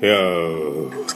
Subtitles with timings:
[0.00, 1.06] よー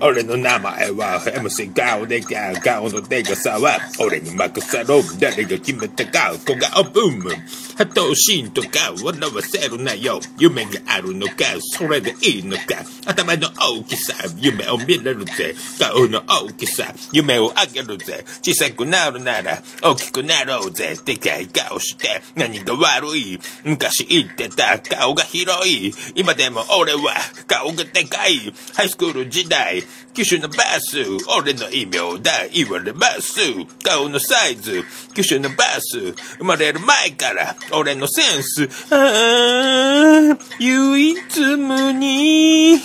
[0.00, 10.20] 俺の名前は MC 顔でか顔のでかさは俺に任せろ誰が決めたか小顔ブーム波頭心とか笑わせるなよ。
[10.38, 12.64] 夢があるのかそれでいいのか。
[13.06, 15.54] 頭の大きさ夢を見れるぜ。
[15.78, 18.24] 顔の大きさ夢をあげるぜ。
[18.42, 20.96] 小さくなるなら大きくなろうぜ。
[21.04, 23.38] でかい顔して何が悪い？
[23.64, 25.92] 昔言ってた顔が広い。
[26.14, 27.14] 今でも俺は
[27.46, 28.52] 顔がでかい。
[28.74, 29.82] ハイスクール時代
[30.14, 30.98] 九州のバス
[31.38, 33.40] 俺の異名だ言われます。
[33.84, 34.82] 顔のサイズ
[35.14, 38.68] 九州のバス生まれる前から俺のセンス。
[38.90, 42.76] ああ唯一無二。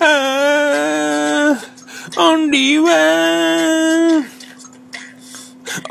[0.00, 1.70] ああ
[2.16, 4.24] オンリーワン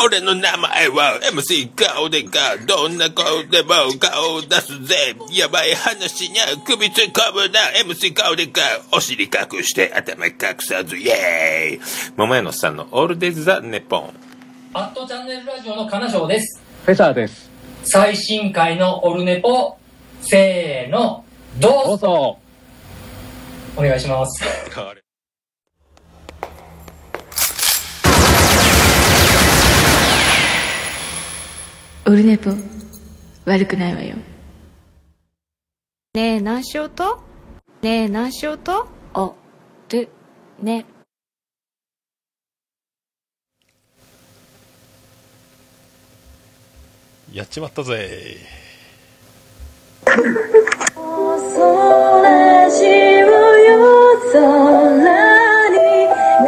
[0.03, 5.15] 俺の名前は MC 顔でかどんな顔でも顔を出すぜ。
[5.31, 7.59] やばい話にゃ首突っ込むな。
[7.85, 12.13] MC 顔でかお尻隠して頭隠さずイエーイ。
[12.17, 14.13] 桃屋のさんのオールデイズ・ザ・ネポン。
[14.73, 16.61] アットチャンネルラジオの金賞です。
[16.85, 17.48] フェザーです。
[17.91, 19.75] 最新回のオルネポ、
[20.21, 21.25] せーの、
[21.57, 21.87] どうぞ。
[21.87, 22.39] どうぞ。
[23.77, 24.43] お願いします。
[32.05, 32.51] オルネポ。
[33.45, 34.17] 悪くないわよ。
[36.13, 37.17] ねえ何しようと？
[37.81, 38.85] ねえ何しようと？
[39.15, 39.33] お
[39.89, 40.09] る
[40.61, 40.85] ね
[47.31, 48.37] やっちまったぜ
[50.05, 50.17] 妄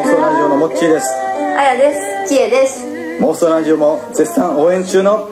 [0.03, 1.07] 想ラジオのモッチーです
[1.57, 1.93] あやで
[2.25, 2.33] す。
[2.33, 2.85] ちえです。
[3.19, 5.29] 妄想ラジオも絶賛応援中の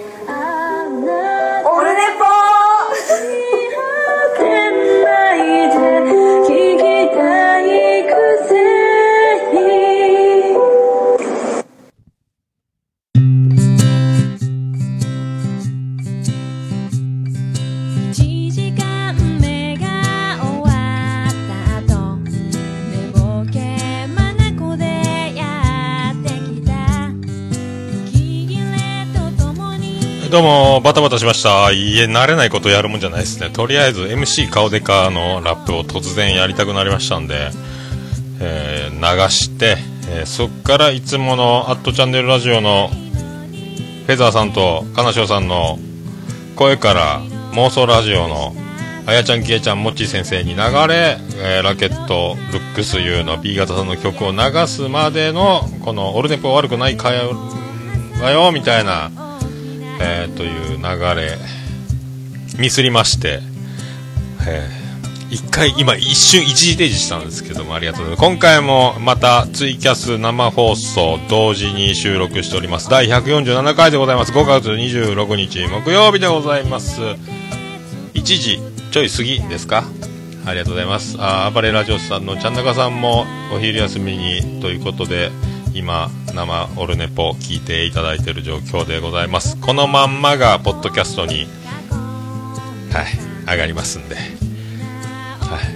[30.29, 31.71] どうもバタバタしました。
[31.71, 33.49] いえ慣れないことやるもんじゃないですね。
[33.49, 37.49] とりあえず MC 顔でかのラップを突然やりたくなりましたんで、
[38.39, 45.79] えー流して、えーそっからいつもの「アットチャンネルラジオ」のフェザーさんと金賞さんの
[46.55, 47.21] 声から
[47.53, 48.53] 妄想ラジオの
[49.07, 50.57] あやちゃんきえちゃんもっちー先生に流
[50.87, 57.35] れ、えーラケットルックス U の B 型さんの曲を流すまでのこの「オルネポ悪くないかよ
[58.21, 59.09] わよ」みたいな
[59.99, 60.83] えーという流
[61.21, 61.37] れ
[62.57, 63.39] ミスりまして、
[64.47, 64.89] えー
[65.31, 68.29] 一回今一瞬一時停止したんですけどもありがとうございます。
[68.31, 72.89] 今回もまたツイキャス生放送同時に収録しております。
[72.89, 74.31] 第147回でございます。
[74.31, 76.99] 5月26日木曜日でございます。
[76.99, 77.17] 1
[78.23, 78.59] 時
[78.89, 79.83] ちょい過ぎですか？
[80.47, 81.15] ありがとうございます。
[81.19, 85.29] あー暴れラジオスさんのちゃんなかさんもお昼休みにということで
[85.73, 89.57] 今生オルネポ聞いていただいている状況でございます。
[89.57, 91.47] このまんまがポッドキャストに
[92.91, 94.15] はい上がりますんで。
[94.15, 94.21] は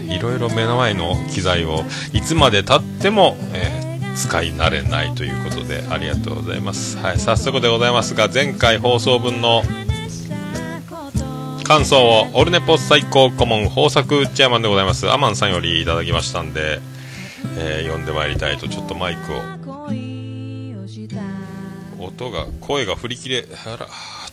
[0.08, 1.84] い、いろいろ目の前の機材を
[2.14, 3.84] いつまでたっても、えー
[4.16, 9.64] 使い慣れないということでありがとうございます、はい、早速でございますが前回放送分の
[11.64, 15.10] 感想をオルネポ最高顧問豊作チェアマンでございます。
[15.10, 16.82] アマンさんよりいただきましたんで、
[17.58, 19.42] えー読んでまいりたいとちょっとマイクを。
[22.00, 23.88] 音が声が振り切れあら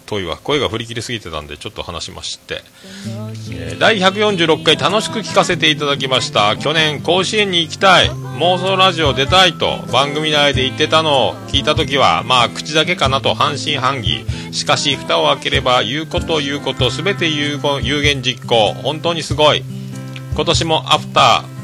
[0.07, 0.39] 遠いわ。
[0.43, 2.63] 声が振り切れすぎてたんでちょっと話しまして、
[3.53, 6.57] えー第146回楽しく聞かせていただきました。
[6.57, 8.11] 去年甲子園に行きたい。
[8.11, 14.25] 妄想ラジオ出たいと番組内で言ってたのを聞いた時はまあ口だけかなと半信半疑。
[14.53, 18.73] しかし蓋を開ければ言うこと言うこと全て有言有言実行。
[18.75, 19.63] 本当にすごい。
[20.35, 21.60] 今年もアフター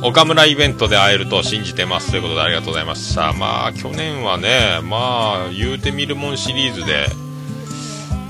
[0.00, 7.06] 岡村イベントで会えると信じてますということでありがとうございましたまあ去年はねまあ言うてみるもんシリーズで、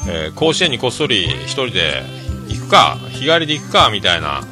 [0.09, 2.03] えー甲子園にこっそり1人で
[2.49, 4.43] 行くか日帰りで行くかみたいな、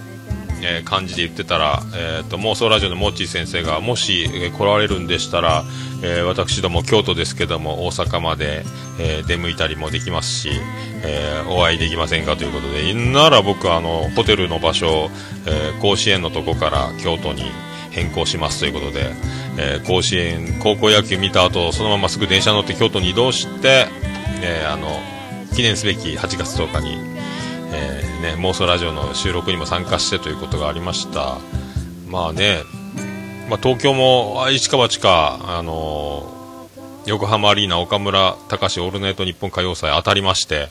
[0.63, 5.65] えー感じで言ってたら、えー、と妄想ラジオのモッチー先生がもし、えー来られるんでしたら、
[6.03, 8.65] えー私ども京都ですけども大阪まで、
[8.99, 10.51] えー出向いたりもできますし、
[11.03, 15.11] えーお会いできませんかということでなら僕あのホテルの場所を、
[15.47, 17.43] えー甲子園のとこから京都に
[17.91, 19.13] 変更しますということで、
[19.59, 23.87] えー甲子園高校野球見た後そのまますぐ電車乗って京都に移動して、
[24.43, 24.89] えーあの
[25.55, 27.16] 記念すべき8月10日に、
[27.73, 31.37] えーね、妄想ラジオの収録にも参加してということがありました。
[32.09, 32.63] まあね、
[33.49, 36.37] まあ、東京もあ市川地下、あのー
[37.07, 40.69] 横浜アリーナ岡村隆史オールナイト日本歌謡祭当たりまして、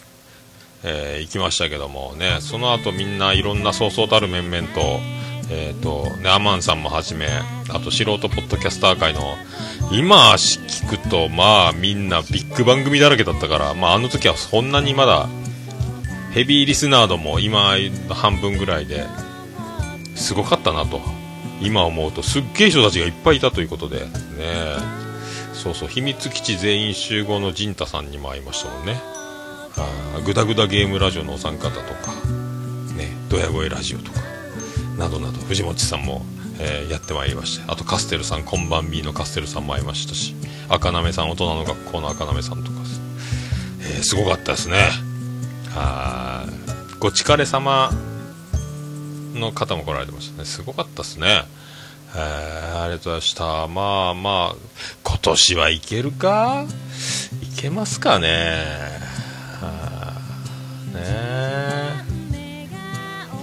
[0.84, 4.82] えー行きましたけどもねその後みんないろんなそうそうたる面々と,、
[5.50, 7.28] えーとね、アマンさんもはじめ
[7.70, 9.22] あと素人ポッドキャスター界の
[9.94, 15.30] 今聞くとまあみんなビッグ番組だらけだったから、まあ、あの時はそんなにまだ
[16.36, 17.78] ヘビーリスナー度も今
[18.10, 19.06] 半分ぐらいで
[20.16, 21.00] すごかったなと
[21.62, 22.22] 今思うと。
[22.22, 24.10] すっげえ人たちがいっぱいいたということでね
[25.54, 29.00] そうそう秘密基地全員集合の陣太さんにも会いましたもんね。
[29.78, 32.12] あーグダグダゲームラジオのお三方とか
[32.98, 34.20] ねドヤ声ラジオとか
[34.98, 36.26] などなど藤本さんも、
[36.60, 40.36] えーやってまいりましてあとカステルさんこんばん B のカステルさんも会いましたし
[40.68, 42.80] 赤なめさん大人の学校の赤なめさんとか、
[43.80, 44.90] えーすごかったですね。
[45.76, 47.92] はーいごちかれ様
[49.34, 50.46] の方も来られてましたね。
[50.46, 51.44] すごかったですね。
[52.16, 53.68] えーありがとうございました。
[53.68, 54.56] まあまあ
[55.04, 56.66] 今年はいけるか？
[57.42, 58.64] いけますかね。
[59.62, 60.14] あ
[60.94, 62.70] ね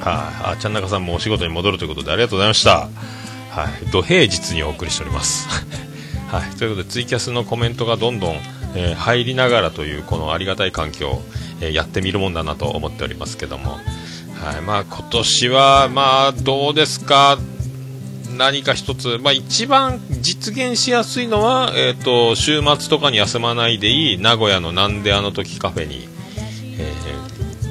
[0.00, 0.11] は
[0.50, 2.88] い、あちゃんなかさんもお仕事に戻るということでありがとうございました。
[3.50, 3.90] はい。
[3.90, 5.49] 土平日にお送りしております。
[6.31, 6.50] はい。
[6.56, 8.37] ということでツイキャスのコメントがどんどん、
[8.75, 11.20] えー入りながらというこのありがたい環境、
[11.62, 13.73] えやってみるもんだなと思っておりますけども。
[13.73, 14.61] はい。
[14.62, 17.38] まあ今年はまあどうですか？
[18.37, 26.09] 何か一つ、まあ、一番実現しやすいのは、えー、と週末とかに休まないでいい名古屋のなんであの時カフェに、
[26.79, 27.12] えー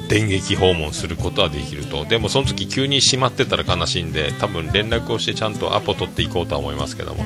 [0.08, 2.04] 電撃訪問することはできると。
[2.04, 7.24] でもその時急に閉まってたら悲しいんで多分連絡をしてちゃんとアポ取っていこうとは思いますけども。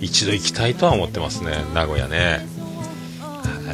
[0.00, 1.64] 一度行きたいとは思ってますね。
[1.74, 2.46] 名古屋ね。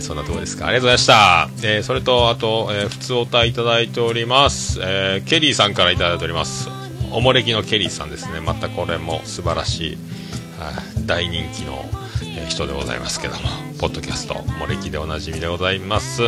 [0.00, 0.66] そんなとこですか。
[0.66, 6.68] ありがとうございました、えーそれとあと、えー普通おたいただいております、えーケリーさんからいただいております。
[7.12, 8.40] おもれきのケリーさんですね。
[8.40, 9.98] またこれも素晴らしい、
[10.58, 11.84] はい大人気の、
[12.36, 13.40] えー人でございますけども。
[13.80, 16.22] ポッドキャストおもれきでおなじみでございます。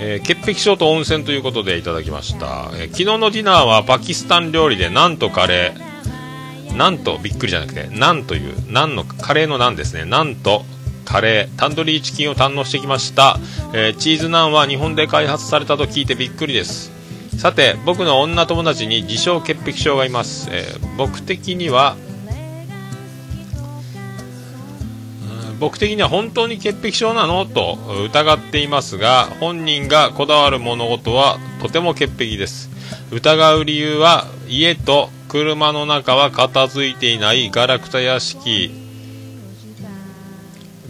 [0.00, 10.04] えー潔癖症と温泉ということでいただきました、えー昨日のディナーはパキスタン料理でなんとカレーなんとびっくりじゃなくてなんというなんのカレーのなんですね。
[10.04, 10.64] なんと
[11.06, 13.38] カレータンドリーチキンを堪能してきました、
[13.72, 16.92] えーチーズナンは日本で開発されたと聞いてびっくりです。
[17.38, 21.96] さて僕の女友達に自称潔癖症がいます、えー僕的には
[25.58, 27.46] 僕的には本当に潔癖症なの？
[27.46, 32.68] と疑っていますが本人がこだわる物事はとても潔癖です。
[33.10, 38.85] 疑う理由は家と車の中は片付いていないガラクタ屋敷。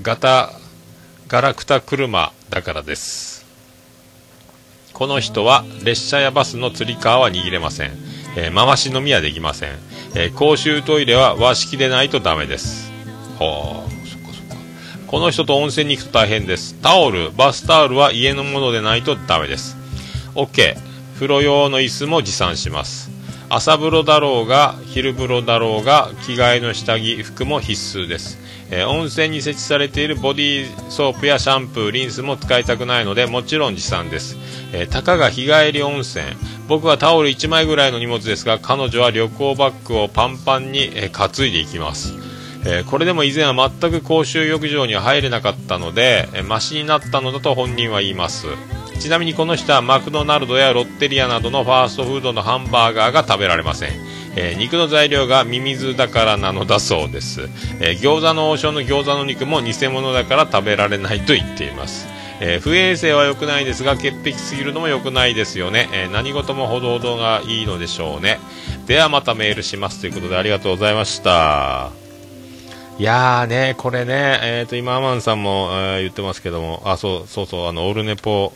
[0.07, 0.53] 型
[1.27, 3.45] ガラクタ車だからです。
[4.93, 7.91] この人は列車やバスのつり革は握れません、
[8.37, 9.71] えー回し飲みはできません、
[10.15, 12.93] えー公衆トイレは和式でないとダメです。
[13.41, 14.55] はあそっかそっか。
[15.09, 16.77] この人と温泉に行くと大変です。
[16.81, 19.77] タオルバスタオルは家のものでないとダメです。
[20.37, 20.77] OK
[21.15, 23.11] 風呂用の椅子も持参します。
[23.49, 28.39] 朝風呂だろうが昼風呂だろうが着替えの下着服も必須です、
[28.71, 34.37] えー温泉に設置されているボディーソープやシャンプーリンスも使いたくないのでもちろん持参です、
[34.73, 36.25] えーたかが日帰り温泉。
[36.69, 42.13] 僕はタオル1枚ぐらいの荷物ですが彼女は旅行バッグをパンパンに、えー担いでいきます。
[42.65, 48.47] えこれでも以前は全く公衆浴場には入れなかったので、えーマシになったのだと本人は言います。
[48.99, 53.91] ちなみにこの人はマクドナルドやロッテリアなどのファーストフードのハンバーガーが食べられません、
[54.37, 57.49] えー肉の材料がミミズだからなのだそうです、
[57.81, 62.07] えー餃子の王将の餃子の肉も偽物だから食べられないと言っています。
[62.41, 68.39] えー不衛生は良くないですが潔癖すぎるのも良くないですよね、え何事もほどほどがいいのでしょうね。
[68.87, 71.91] ではまたメールしますということでありがとうございました。
[72.99, 78.53] いやーね、これね、えー、と今、アマンさんも、えー言ってますけども、あそうそうそう、あのオルネポ、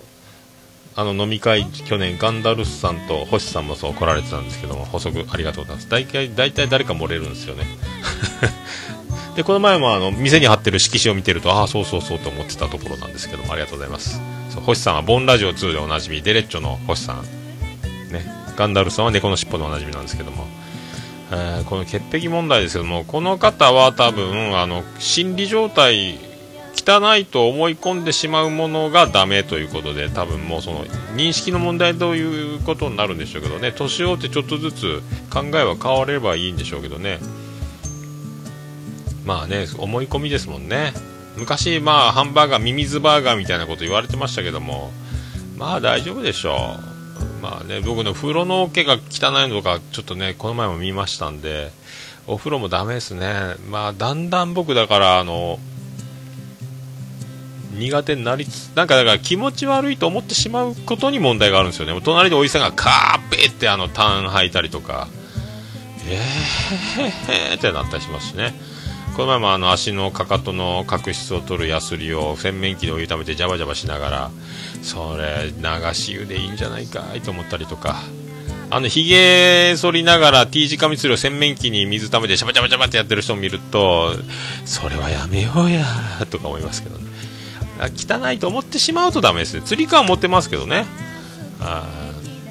[1.00, 5.88] あの飲み会、去年、ガンダルスさんと星さんもそう来られてたんですけども、補足ありがとうございます。
[5.88, 7.64] 大体大体誰か漏れるんですよね。
[9.35, 14.21] で、この前もあの店に貼ってる色紙を見てると、ああ、そうそうそうと思ってたところなんですけども、ありがとうございます。
[14.50, 17.23] そう星さんはボンラジオ2でおなじみ、デレッチョの星さん、
[18.12, 18.26] ね、
[18.57, 20.47] ガンダルスさんは猫の尻尾でおなじみなんですけども、
[21.33, 26.19] えこの潔癖問題ですけどもこの方は多分あの心理状態
[26.74, 30.84] 汚いと思い込んでしまうものがダメということで多分もうその
[31.14, 33.72] 認識の問題ということになるんでしょうけどね。
[33.72, 37.18] 年を追ってちょっとずつ考えは変わればいいんでしょうけどね。
[39.24, 40.92] まあね思い込みですもんね。
[41.36, 44.90] 昔まあハンバーガーミミズバーガーみたいなこと言われてましたけども
[45.56, 46.90] まあ大丈夫でしょう。
[47.40, 51.70] まあね、僕の風呂の桶が汚いのとか、ちょっとね、この前も見ましたんで、
[52.26, 53.56] お風呂もダメですね。
[53.70, 55.58] まあ、だんだん僕だから、あの、
[57.80, 62.00] 苦手になりつ、なんかだから気持ち悪いと思ってしまうことに問題があるんですよね。
[62.04, 65.08] 隣でおじさんがカーペってあの、ターン履いたりとか、
[66.08, 68.54] えーってなったりしますしね。
[69.16, 74.30] この前もあの足のかかとの角質を取るヤスリを洗面器でお湯ためてジャバジャバしながら
[74.82, 77.96] それ流し湯でいいんじゃないかいと思ったりとか
[78.70, 84.14] あのひげ剃りながら T 字カミツルを洗面器に水ためてジャバジャバジャバってやってる人を見ると
[84.64, 85.84] それはやめようや
[86.30, 87.09] とか思いますけどね
[87.88, 89.62] 汚いと思ってしまうとダメですね。
[89.62, 90.87] 釣り革持ってますけどね。
[91.60, 91.87] あ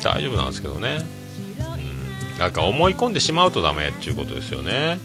[0.04, 1.02] 大丈夫なんですけどね。
[1.60, 2.40] うん。
[2.40, 5.00] なんか思い込んでしまうとダメっていうことですよね。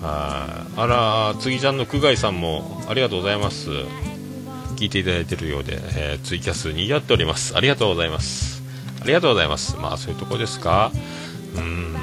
[0.00, 0.80] はい。
[0.80, 0.86] あ
[1.34, 3.70] ら次ちゃんの久我井さんもありがとうございます。
[4.76, 7.56] 聞いていただいてるようで、えーツイキャスにぎわっております。
[7.56, 8.62] ありがとうございます。
[9.00, 9.76] ありがとうございます。
[9.76, 10.90] まあそういうとこですか。
[11.54, 11.96] うーん。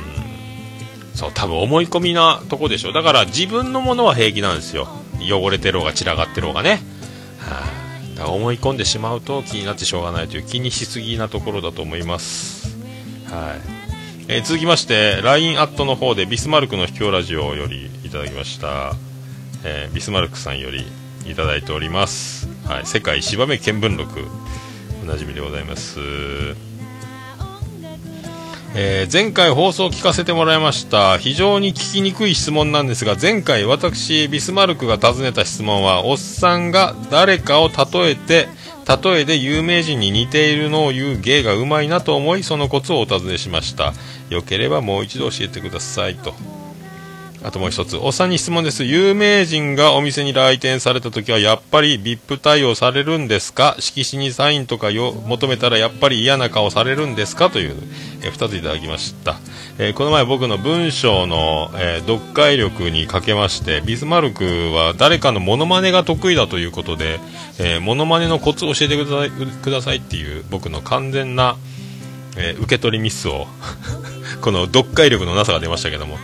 [1.16, 4.88] そう多分思い込みなとこでしょだから自分のものは平気なんですよ。
[5.20, 6.80] 汚れてろうが散らがってろうがね。
[7.50, 12.78] だから思い込んでしまうと気になってしょうがないという気にしすぎなところだと思います。
[13.26, 13.80] はい。
[14.32, 18.94] えー続きまして LINE アットの方でビスマルクの秘境ラジオよりいただきました、
[19.64, 20.86] えービスマルクさんより
[21.26, 24.28] いただいております、はい、世界芝目見聞録
[25.02, 26.69] おなじみでございます。
[28.76, 31.18] えー前回放送を聞かせてもらいました。
[31.18, 38.48] 非常に聞きにくい質問なんですが前回私ビスマルクが尋ねた質問はおっさんが誰かを例えて
[39.04, 43.94] 例えで有名人に似ているのを言う芸がうまいなと思いそのコツをお尋ねしました。
[44.30, 46.59] よければもう一度教えてくださいと。
[47.42, 47.96] あともう一つ。
[47.96, 48.84] おっさんに質問です。
[48.84, 53.78] 有名人がお店に来店された時はやっぱり VIP 対応されるんですか？
[53.80, 57.50] 色紙にサインとかよ求めたらやっぱり嫌な顔されるんですか？
[57.50, 57.76] という、
[58.24, 59.38] え2ついただきました、
[59.78, 64.44] えーこの前僕の文章の、えー読解力にかけましてビスマルク
[64.74, 67.20] は誰かのモノマネが得意だということで、
[67.58, 71.56] えーモノマネのコツを教えてくださいくださいっていう僕の完全な、
[72.36, 73.48] えー受け取りミスを
[74.42, 76.18] この読解力のなさが出ましたけども。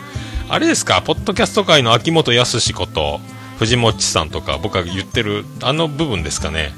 [0.48, 3.20] あれですか、ポッドキャスト界の秋元康こと、
[3.58, 6.72] 藤もっちさんとか、僕が言ってる、あの部分ですかね？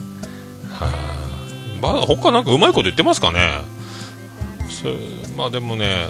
[0.73, 3.61] はあ、まあ、他なんかうまいこと言ってますかね？
[4.71, 4.89] そ
[5.37, 6.07] まあでもね、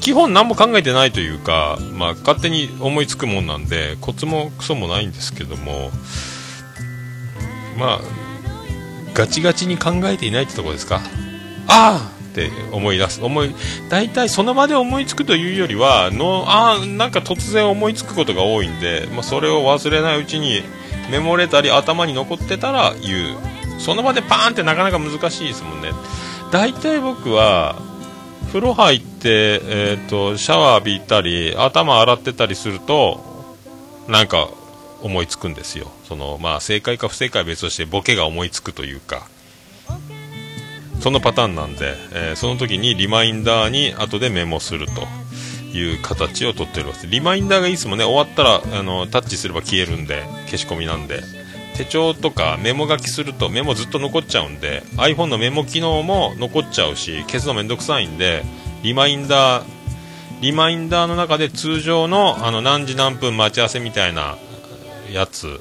[0.00, 5.90] 基本何も考えてないというか、まあ勝手に思いつくもんなんで、コツもクソもないんですけども、
[7.76, 8.00] まあ、
[9.14, 11.00] ガチガチに考えていないってとこですか？
[11.66, 13.54] ああって思い出す思い
[13.88, 20.62] 大体その場で思いつくというよりはのあなんか突然思いつくことが多いんで、まあ、それを忘れないうちに
[21.10, 23.38] メモれたり頭に残ってたら言う。
[23.78, 25.90] その場でパーンってなかなか難しいですもんね。
[26.50, 27.76] 大体僕は
[28.48, 33.20] 風呂入って、えー、とシャワー浴びたり頭洗ってたりすると
[34.08, 34.48] なんか
[35.02, 35.92] 思いつくんですよ。
[36.08, 39.28] その、まあ、正解か不正解は別としてボケが思いつくというか。
[41.00, 47.06] そのパターンなんで、えーその時にリマインダーに後でメモするという形をとっております。
[47.06, 51.22] リマインダーがいいですもんね終わったらあのタッチすれば消えるんで消し込みなんで。
[51.76, 58.44] 手帳とかメモ書きするとメモずっと残っちゃうんで iPhone のメモ機能も残っちゃうし消すのめんどくさいんで
[58.82, 59.64] リマインダー
[60.40, 64.38] リマインダーの中で通常のあの何時何分待ち合わせみたいな
[65.12, 65.60] やつ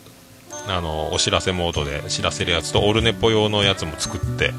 [0.68, 4.54] あのお知らせモードで知らせるやつとオルネポ用のやつも作って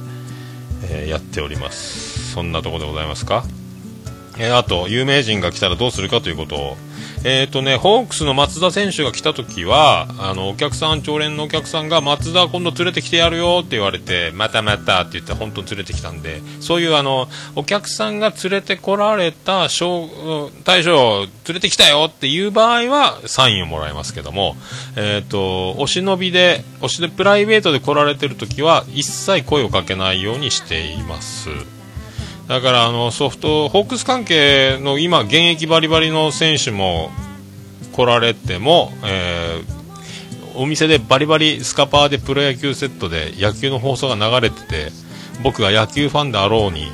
[0.84, 2.32] えーやっております。
[2.32, 3.44] そんなとこでございますか、
[4.38, 6.76] えーあと有名人が来たらどうするかということを
[7.24, 20.08] えっ、とねホークスの松田選手が来た時はあのお客さん常連のお客さんが松田今度連れてきてやるよって言われてまたまたって言って本当に連れてきたんでそういうあのお客さんが連れてこられた大将
[21.48, 24.56] 連れてきたよっていう場合はサインをもらいますけども
[24.96, 31.50] えっ、とお忍びでお忍びプライベートで来られてる時は一切声をかけないようにしています。
[32.48, 37.10] だからあのソフトホークス関係の今現役バリバリの選手も
[37.92, 39.76] 来られても、えー
[40.56, 44.90] お店でバリバリスカパーでプロ野球セットで野球の放送が流れてて
[45.42, 46.90] 僕が野球ファンであろうに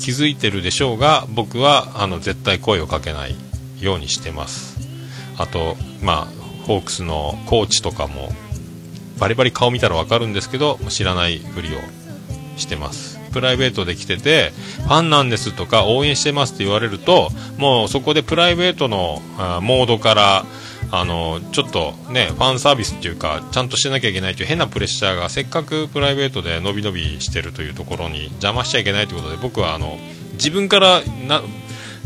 [0.00, 3.36] 気づいてるでしょうが僕はあの絶対声をかけない
[3.80, 4.76] ようにしてます。
[5.38, 8.30] あとまあホークスのコーチとかも
[9.18, 11.78] バリバリ顔見たら分かるんですけど知らないふりを
[12.56, 13.13] してます。
[13.34, 14.52] プライベートで来てて
[14.84, 20.44] ファンなんですとか応援してますって言われるともうそこでプライベートのあモードから
[20.92, 29.98] あのちょっとねファンサービスっていうかちゃんとしてなきゃいけないという変なプレッシャーがせっかくプライベートで伸び伸びしてるというところに邪魔しちゃいけないということで僕はあの
[30.34, 31.42] 自分からな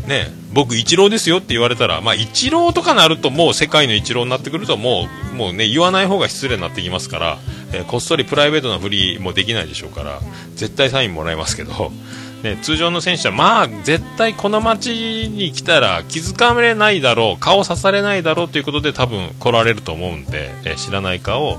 [0.07, 7.37] ね、僕、イチローですよって言われたら、まあ、イチローとかなると、もう世界のイチローになってくると、もう、もうね、言わない方が失礼になってきますから、
[7.73, 10.19] えーこっそりプライベートなフリーもできないでしょうから、
[10.55, 11.91] 絶対サインもらえますけど、
[12.43, 21.57] ね、通常の選手は、まあ、絶対この街に来たら気づかれないだろう、顔刺されないだろうということで、多分来られると思うんで、えー知らない顔を、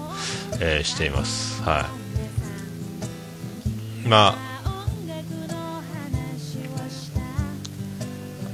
[0.60, 1.62] えしています。
[1.62, 1.86] は
[4.04, 4.08] い。
[4.08, 4.49] まあ、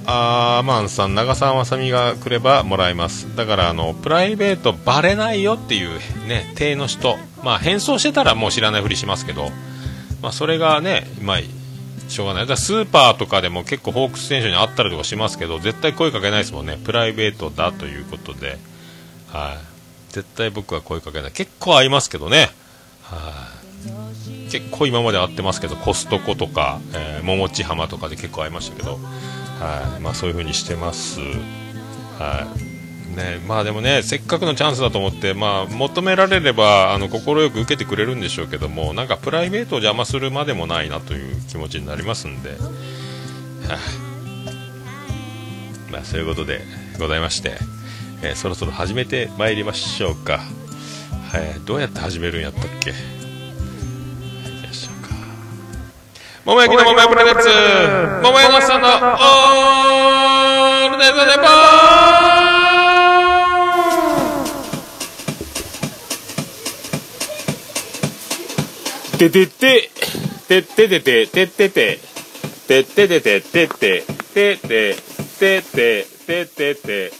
[0.08, 3.34] アーマンさん、長澤まさみが来ればもらえます。
[3.34, 5.98] だから、あの、プライベートバレないよっていう
[6.28, 7.16] ね、体の人。
[7.42, 9.50] まあ、変装してたらもう知らないふりしますけど、
[10.22, 11.38] まあ、それがね、まあ、
[12.08, 12.42] しょうがない。
[12.44, 16.78] だからスーパーとかでも結構ホークス選手に会ったりとかしますけど、絶対声かけないですもんね。
[16.84, 18.58] プライベートだということで。
[19.32, 20.12] はい。
[20.14, 21.32] 絶対僕は声かけない。
[21.32, 22.50] 結構会いますけどね。
[23.02, 23.48] は
[24.48, 24.50] い。
[24.50, 28.98] 結構今まで会ってますけど、コストコとか、えー、桃地浜とかで結構会いましたけど、
[29.60, 30.00] はい。
[30.00, 31.20] まあそういう風にしてます。
[32.18, 33.16] はい。
[33.16, 37.10] ね、まあでもね、せっかくのチャンスだと思って、まあ求められれば、快
[37.50, 42.58] く受けてくれるんでしょうけども、なんかプライベートを邪魔するまでもないなという気持ちになりますんで、はい。
[45.90, 46.60] まあそういうことで
[46.98, 47.56] ございまして、
[48.22, 50.40] えーそろそろ始めてまいりましょうか。
[51.32, 51.60] はい。
[51.64, 52.90] どうやって始めるんやったっけ？
[52.90, 52.96] 行
[54.60, 54.90] きましょ。
[56.44, 57.48] 桃焼きの桃屋プレゼンツ
[58.22, 63.16] 桃屋のさんのオールデイズレポ
[69.18, 69.90] ててて、
[70.48, 71.98] てっててて、てってて、
[72.68, 74.96] てっててて、てて、てて、
[75.38, 77.12] てて、ててて、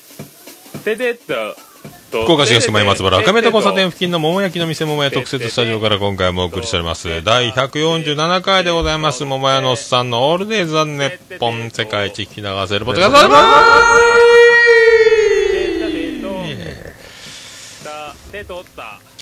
[0.84, 1.65] ててっと、
[2.10, 7.08] 福岡市東区前松原赤目と交差点付近の桃焼きの店桃屋特設スタジオから今回もお送りしております。
[7.24, 9.24] 第147回でございます。
[9.24, 13.10] 桃屋のおっさんのオールデイズ・ザ・ネッポン世界一聞き流せるポッドキャ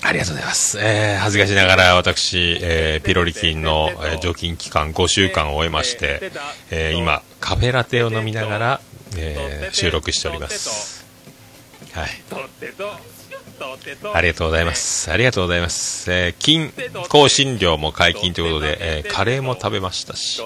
[0.03, 0.77] ありがとうございます。
[0.79, 6.31] えー、恥ずかしながら私、えー、ピロリ菌の、えー除菌期間5週間を終えまして、
[6.69, 8.81] えー今、カフェラテを飲みながら、
[9.17, 11.04] えー収録しております。
[11.95, 12.09] はい。
[14.13, 15.09] ありがとうございます。
[15.11, 16.11] ありがとうございます。
[16.11, 16.73] えー、金、
[17.09, 20.41] 香辛料も解禁ということで、えーカレーも食べましたし、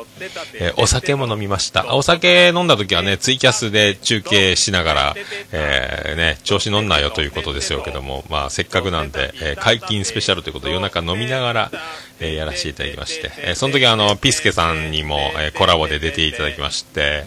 [0.60, 1.96] えーお酒も飲みました。
[1.96, 5.16] お酒飲んだ時はね、ツイキャスで中継しながら、
[5.52, 11.72] えーね、調子乗んなよということですよけども、まあ、せっかくなんで、えー解禁スペシャルということで夜中飲みながら、
[12.20, 17.26] えーやらせていただきまして、えーその時はあの、ピスケさんにも、えーコラボで出ていただきまして、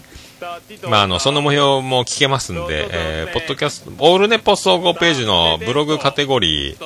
[0.90, 6.76] まあ、あの、その模様も聞けますんで、えーポッドキャスト、オールネポ総合ページのブログカテゴリー、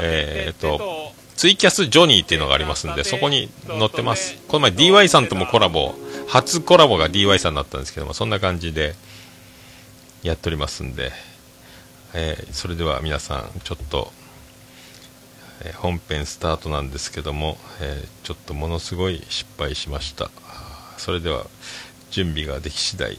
[0.00, 4.36] えーっと、ツイキャスジョニーっていうのがありますんで、そこに載ってます。
[4.48, 5.94] この前 DY さんともコラボ、
[6.28, 8.94] 初コラボが DY さんだったんですけども、そんな感じで
[10.22, 11.12] やっておりますんで、
[12.14, 14.12] えーそれでは皆さん、ちょっと、
[15.64, 20.30] えー本編スタートなんですけども、えーちょっとものすごい失敗しました。
[20.98, 21.46] それでは、
[22.10, 23.18] 準備ができ次第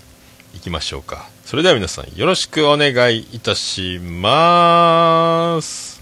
[0.54, 1.30] 行きましょうか。
[1.46, 6.02] それでは皆さん、よろしくお願いいたします。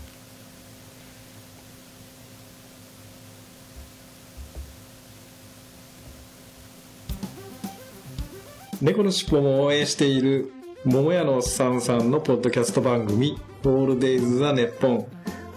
[8.81, 10.53] 猫のしっぽも応援している
[10.85, 15.05] 桃屋のおっさんさんのポッドキャスト番組「オールデイズ・ザ・ネッポン」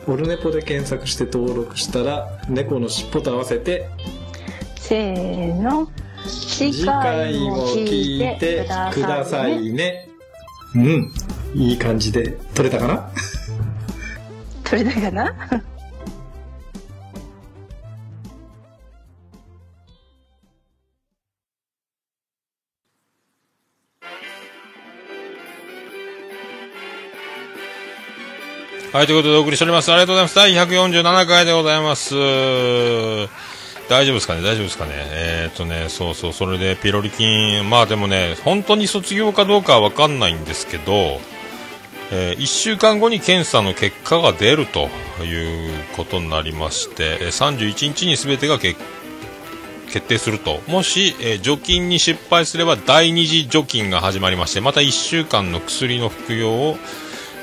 [0.09, 3.88] オルネポで検索して登録したら猫のしっぽと合わせて
[4.75, 5.88] せーの。
[6.27, 10.09] 次次回も聞いてくださいね
[10.75, 11.13] うん
[11.55, 13.11] いい感じで撮れたかな？
[14.65, 15.35] 取れたかな？
[28.93, 29.91] はい、ということでお送りしております。
[29.91, 30.35] ありがとうございます。
[30.35, 32.15] 第147回でございます。
[33.88, 34.42] 大丈夫ですかね？
[34.42, 34.92] 大丈夫ですかね？
[34.95, 41.21] えー、っとね、そうそう、それでピロリ菌、まあでもね、本当に卒業かどうかはわかんないんですけど、
[42.11, 44.88] え1週間後に検査の結果が出ると
[45.25, 48.77] いうことになりまして、え31日に全てが決
[50.09, 50.61] 定すると。
[50.68, 56.79] もし、えー除菌に失敗すれば第二次除菌が始まりまして、また1週間の薬の服用を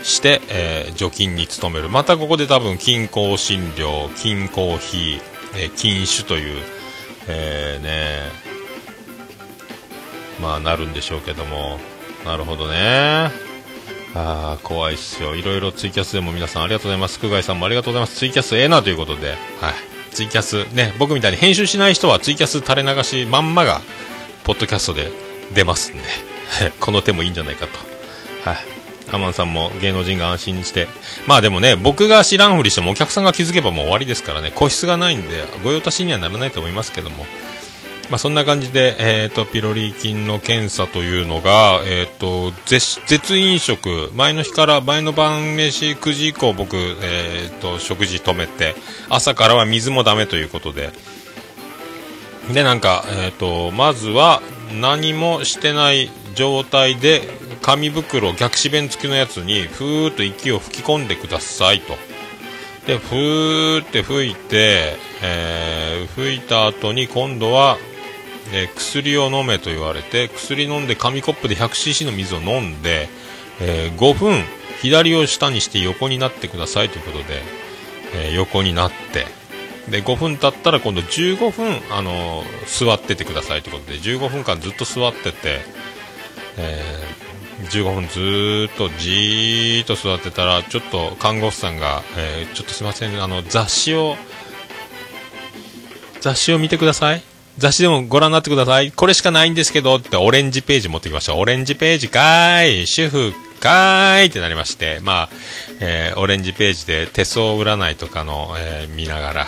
[0.04, 1.90] して、えー除菌に努める。
[1.90, 5.22] またここで多分、金香診療、金コーヒー、
[5.56, 6.62] え禁酒という、
[7.28, 8.32] えーね、
[10.42, 11.80] まあなるんでしょうけども。
[12.26, 13.32] なるほどね。
[14.16, 15.36] あー怖いっすよ。
[15.36, 17.20] いろいろツイキャスでも皆さんありがとうございます。
[17.20, 18.18] 久我井さんもありがとうございます。
[18.18, 19.38] ツイキャスええなということで、はい、
[20.12, 23.82] ツイキャスね僕みたいに編集しない人はツイキャス垂れ流しまんまが
[24.44, 25.12] ポッドキャストで
[25.54, 26.04] 出ますんで。
[26.80, 28.50] この手もいいんじゃないかと。
[28.50, 28.79] はい。
[29.16, 30.88] アマンさんも芸能人が安心して。
[31.28, 34.52] まあでもね僕が知らんふりしてもお客さんが気づけばもう終わりですからね。
[34.54, 37.26] 個室がないんでご用達にはならないと思いますけども。
[38.10, 48.74] まあ、そんな感じで、えーと、ピロリ菌の検査というのが、えーと、絶絶飲食前の日から前の晩飯9時以降僕、えーと、食事止めて
[49.10, 50.90] 朝からは水もダメということで。
[52.52, 54.42] でなんか、えー、とまずは
[54.74, 57.22] 何もしてない状態で
[57.62, 61.96] 紙袋逆指弁付きのやつにふーっと息を吹き込んでくださいと。
[62.88, 67.78] でふーって吹いて、えー、吹いた後に今度は
[68.52, 73.08] えー、薬を飲めと言われて薬飲んで紙コップで 100cc の水を飲んで、
[73.62, 74.44] えー、5分
[74.82, 77.42] 左を下にして横になってくださいということで、
[78.16, 79.26] え、横になって
[79.92, 85.60] で5分経ったら今度15分、あの座っててくださいということで15分間ずっと座ってて、
[86.58, 86.82] え
[87.66, 94.16] 15分ずっとじーっと座ってたらちょっと看護婦さんが、えちょっとすいませんあの雑誌を
[96.22, 97.24] 雑誌を見てください。
[97.58, 98.92] 雑誌でもご覧になってください。
[98.92, 101.36] これしかないんですけど、ってオレンジページ持ってきました。
[101.36, 105.30] オレンジページかーい、主婦かーいってなりまして、まあ、
[105.82, 109.48] えー、オレンジページで手相占いとかの、えー、見ながら、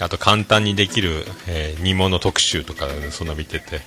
[0.00, 3.82] あと簡単にできる、えー、煮物特集とか、そんな見てて、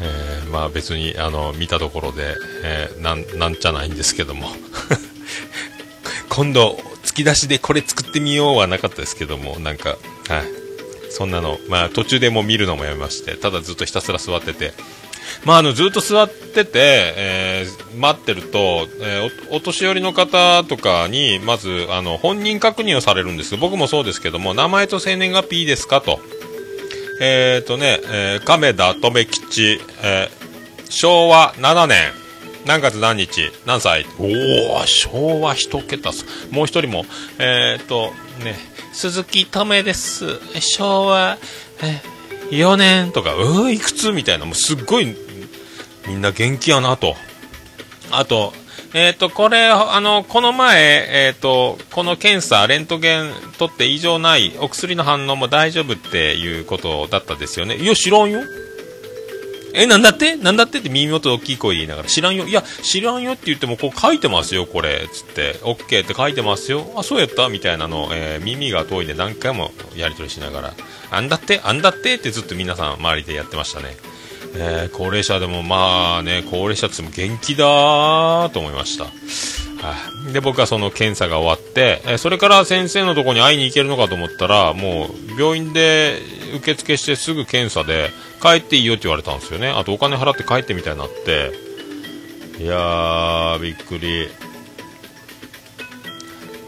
[0.00, 4.48] えー、まあ別に、あの、見たところで、えー、なん、なんじゃないんですけども。
[6.28, 9.90] 今度、突き出しでこれ作ってみようはなかったですけども、なんか、
[10.28, 10.62] はい。
[11.12, 14.72] そんなの、まあ、途中でも見るのもやめましてただずっとひたすら座ってて、
[15.44, 16.70] まあ、あのずっと座ってて、
[17.16, 26.18] えー、待ってると、えー、お年寄りの方とかにまずあの本人確認をされるんです僕もそうですけども名前と生年月日いいですかと。
[27.24, 32.10] えっ、ー、とね、えー、亀田留吉、えー、昭和7年、
[32.66, 34.04] 何月何日、何歳？
[34.18, 36.10] おお、昭和一桁
[36.50, 37.04] もう一人も、
[37.38, 38.56] えっ、ー、と、ね、
[38.92, 40.40] 鈴木留です。
[40.58, 41.38] 昭和、
[41.80, 42.00] え、
[42.50, 44.10] 4年とか、うー、いくつ？
[44.10, 45.14] みたいな、もうすっごい、
[46.08, 47.14] みんな元気やなと。
[48.10, 48.52] あと、
[48.94, 57.76] えっ、ー、と、これ、あの、この前、えっ、ー、と、この検査、レントゲン取って異常ない、お薬の反応も大丈夫っていうことだったですよね。
[57.76, 58.40] いや、知らんよ。
[59.74, 60.36] え、なんだって？
[60.36, 62.46] なんだってって耳元大きい声で言いながら、知らんよ。
[62.46, 65.08] いや、知らんよって言っても、こう書いてますよ、これ。
[65.10, 66.92] つって、OK って書いてますよ。
[66.94, 67.48] あ、そうやった？
[67.48, 70.74] みたいなのを、えー、耳が遠いで何回もやり取りしながら、
[71.10, 71.62] あんだって？
[71.64, 72.16] あんだって？
[72.16, 73.96] ってずっと皆さん周りでやってましたね。
[74.54, 79.06] えー、高齢者でもまあね、高齢者っても元気だと思いました。
[80.32, 86.20] で、僕はその検査が終わって、えそれから先生のとこに会いに行けるのかと思ったら、もう病院で
[86.56, 88.10] 受付してすぐ検査で、
[88.40, 89.68] 帰っていいよって言われたんですよね。
[89.68, 91.52] あとお金払って帰ってみたいになって、
[92.62, 94.28] いやー、びっくり。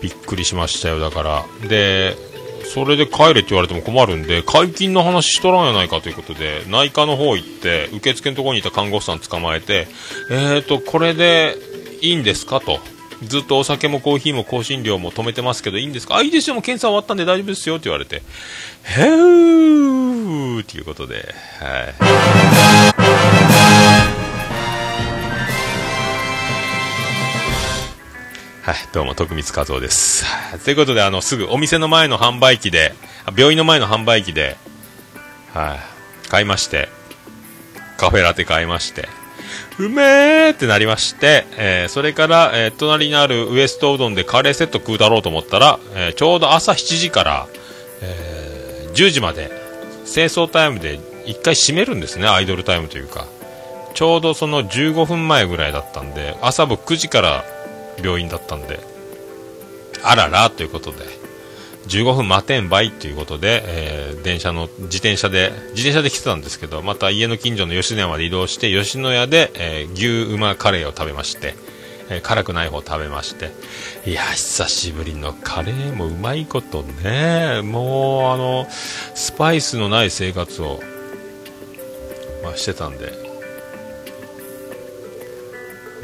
[0.01, 1.68] びっくりしましたよ、だから。
[1.68, 2.16] で、
[2.64, 9.87] それで帰れって言われても困るんで、解禁の話しとらんやないかということで、内科の方行って、受付のところにいた看護師さん捕まえて、
[10.31, 11.57] えーと、これで
[12.00, 12.81] いいんですかと。
[13.22, 18.22] ずっとお酒もコーヒーも香辛料も止めてますけどいいんですかあ、いいですよ、もう検査終わったんで大丈夫ですよって言われて、
[18.83, 21.90] へーっていうことで、は
[23.90, 23.93] い。
[28.64, 30.24] はい、どうも、徳光和夫です。
[30.64, 32.94] ということで、あの、すぐお店の前の販売機で、
[33.37, 34.57] 病院の前の販売機で、
[35.53, 35.77] は
[36.27, 36.88] い、買いまして、
[37.98, 39.07] カフェラテ買いまして、
[39.79, 47.46] うめーってなりまして、えー、それから、えー、隣にあるウエストうどんでカレーセット食うだろうと思ったら、えー、ちょうど朝7時から、
[48.00, 49.50] え10時まで、
[50.07, 53.27] 清掃タイムで1回閉めるんですね、アイドルタイムというか。
[53.92, 57.44] ちょうどその15分前ぐらいだったんで、朝僕9時から
[58.02, 58.80] 病院だったんで、
[60.02, 61.24] あららということで、
[61.88, 71.54] 15分待てんばいということで、えー、電車の、自転車で、自転車で来てたんですけど、また家の近所の吉野家まで移動して、吉野家で、えー、牛馬カレーを食べまして、
[72.11, 73.50] えー、辛くない方食べまして、
[74.07, 80.80] いや、久しぶりのカレーもうまいことね、もう、あの、スパイスのない生活を、
[82.42, 83.12] まあ、してたんで、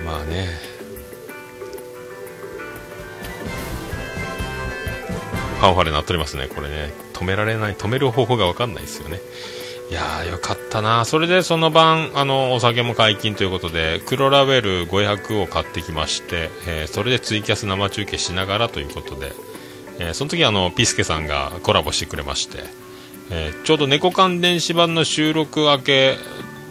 [0.05, 0.70] まあね、
[5.61, 6.93] ファンファレになっておりますね、これね。
[7.13, 9.21] 止められない、止める方法がわかんないですよね。
[9.91, 19.33] いやーよかったなそれでその晩あのお酒も解禁ということで黒ラベル500を買ってきまして、えーそれでツイキャス生中継しながらということで、
[19.99, 22.59] えーその時あのピスケさんがコラボしてくれまして、
[23.31, 26.17] えーちょうど猫缶電子版の収録明け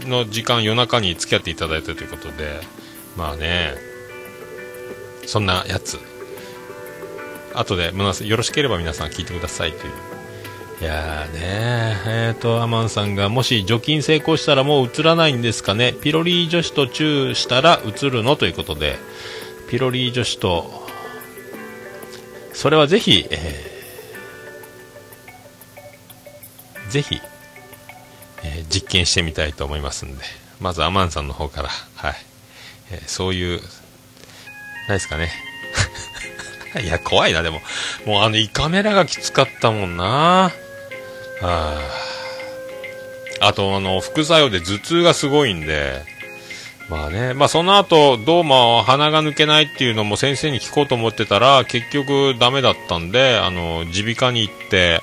[0.05, 2.61] の時間夜中に付き合っていただいたということで
[3.17, 3.73] まあね
[5.25, 5.99] そんなやつ
[7.59, 7.91] 後で
[8.25, 9.93] よろしければ皆さん聞いてくださいという。
[10.81, 11.41] いやーね
[12.07, 15.91] えーとアマンさんがもし除菌成功したらもう映らないんですかね？
[15.91, 18.37] ピロリ女子とチューしたら映るの？
[18.37, 18.97] ということで。
[19.69, 20.87] ピロリ女子と
[22.53, 27.19] それはぜひ、えーぜひ、
[28.43, 30.23] えー実験してみたいと思いますんで。
[30.61, 31.69] まずアマンさんの方から。
[31.95, 32.15] はい、
[32.91, 33.59] えーそういう
[34.87, 35.31] ないですかね？
[36.81, 37.61] いや怖いなでも。
[38.05, 40.51] もうあの胃カメラがきつかったもんな。
[41.41, 41.79] あ
[43.41, 46.03] あとあの副作用で頭痛がすごいんで。
[46.89, 54.99] まあね、まあその後、どうも鼻が抜けないっていうのも先生に聞こうと思ってたら、結局ダメだったんで、あの、耳鼻科に行って、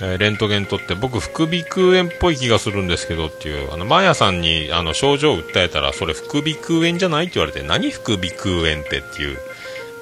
[0.00, 9.38] えレントゲン取って、僕、副鼻腔炎っぽい気がするんですけどっていう、あの、マヤさんに、あの、症状を訴えたら、それ副鼻腔炎じゃないって言われて、何副鼻腔炎ってっていう、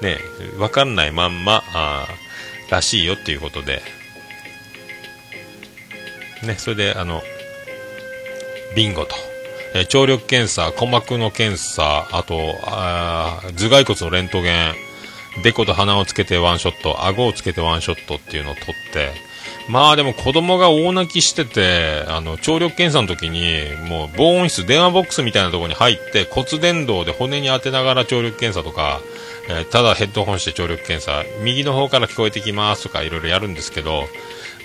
[0.01, 0.17] ね、
[0.57, 2.07] わかんないまんま、あ
[2.69, 3.81] らしいよっていうことで、
[6.43, 7.21] ね、それで、あの、
[8.75, 9.15] ビンゴと。
[9.73, 14.73] え聴力検査、鼓膜の検査、あと、あ頭蓋骨のレントゲン、
[15.43, 19.11] デコと鼻をつけてワンショット、顎をつけてワンショットっていうのを取って、
[19.71, 28.99] まあでも子供が大泣きしてて、あの、聴力検査の時に、もう防音室、電話ボックスみたいなところに入って、骨伝導で骨に当てながら聴力検査とか、
[29.47, 34.09] えーただヘッドホンして聴力検査、右の方から聞こえてきますとかいろいろやるんですけど、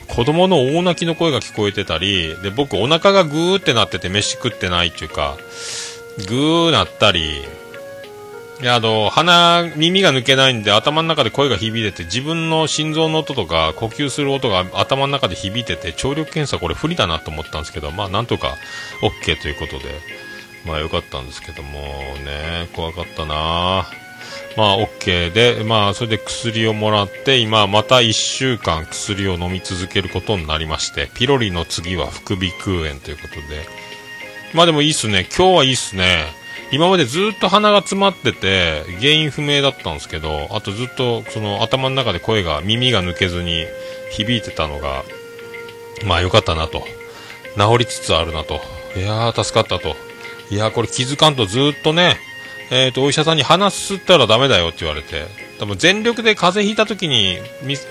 [0.09, 5.37] 子供の大泣きの声が聞こえてたり、で、僕お腹がグーってなってて飯食ってないっていうか、
[6.29, 7.45] グーなったり、
[8.61, 18.57] いや、あの、鼻、耳が抜けないんで頭の中で声が響いてて、自分の心臓の音とか呼吸する音が頭の中で響いてて、聴力検査これ不利だなと思ったんですけど、まあなんとか
[19.03, 19.85] OK ということで、
[20.64, 21.81] まあよかったんですけども
[22.25, 23.87] ね、怖かったな。
[24.57, 33.66] まあ OK で、まあそれで薬をもらって、今また1週間薬を飲み続けることになりまして、ピロリの次は副鼻腔炎ということで、
[34.55, 36.45] まあでもいいっすね、今日はいいっすね。
[36.73, 43.66] 今までずっと鼻が詰まってて、原因不明だったんですけど、あとずっとその頭の中で声が、耳が抜けずに
[44.11, 45.05] 響いてたのが、
[46.05, 46.85] まあ良かったなと。
[47.57, 48.61] 治りつつあるなと。
[48.97, 49.97] いやー、助かったと。
[50.51, 52.16] いやー、これ気づかんとずっとね、
[52.71, 55.27] えっ、と、お医者さんに鼻すったらダメだよって言われて、
[55.59, 57.38] 多分全力で風邪ひいた時に、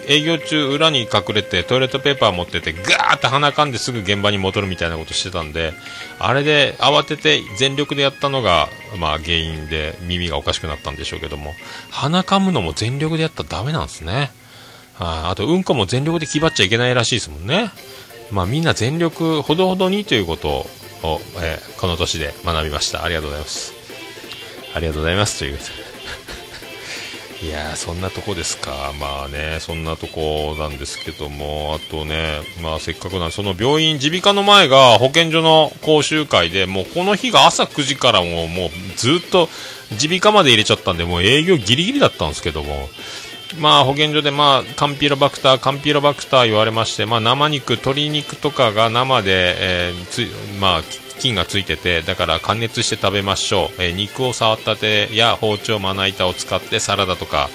[0.08, 5.74] 営業中裏に隠れてトイレットペーパー持ってて、ガーって鼻かんですぐ現場に戻るみたいなことしてたんで、
[6.20, 11.54] あれで慌てて全力でやったのが、まあ原因で耳がおかしくなったんでしょうけども、
[11.90, 14.32] 鼻かむのも全力でやったらダメなんですね。
[15.00, 17.72] ああと、うんこも全力で気張っちゃいけないらしいですもんね。
[18.32, 20.50] まあみんな全力、ほどほどにということ
[21.04, 23.04] を、えーこの年で学びました。
[23.04, 23.74] ありがとうございます。
[24.76, 25.40] ありがとうございます。
[25.40, 25.85] という。
[27.42, 28.94] いや、そんなとこですか。
[29.00, 39.50] まあね、そんなとこなんですけども、あとね、まあせっかくなんで、その病院、耳鼻科の前が保健所の講習会で、もうこの日が朝9時からも、もうずっと
[39.92, 42.90] 耳鼻科まで入れちゃったんで、もう営業ギリギリだったんですけども、
[43.60, 49.56] まあ保健所でまあカンピロバクター、カンピロバクター言われまして、まあ生肉、鶏肉とかが生で、
[49.90, 50.26] えーつ
[50.60, 53.82] まあ菌がついてて、だから加熱して食べましょう。
[53.82, 57.50] えー肉を触ったてや包丁、まな板を使ってサラダとか、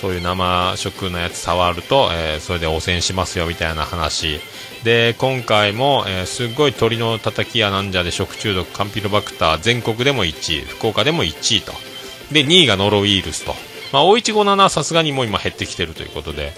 [0.00, 4.40] そういう生食のやつ触ると、えーそれで汚染しますよみたいな話。
[4.84, 11.72] で、今回も、えーすっごい鳥のたたきやなんじゃで食中毒、カンピロバクター全国でも1位、福岡でも1位と。
[12.32, 13.54] で、2位がノロウイルスと。
[13.92, 16.52] まあ、O157 はさすがにもう今減ってきてるということで、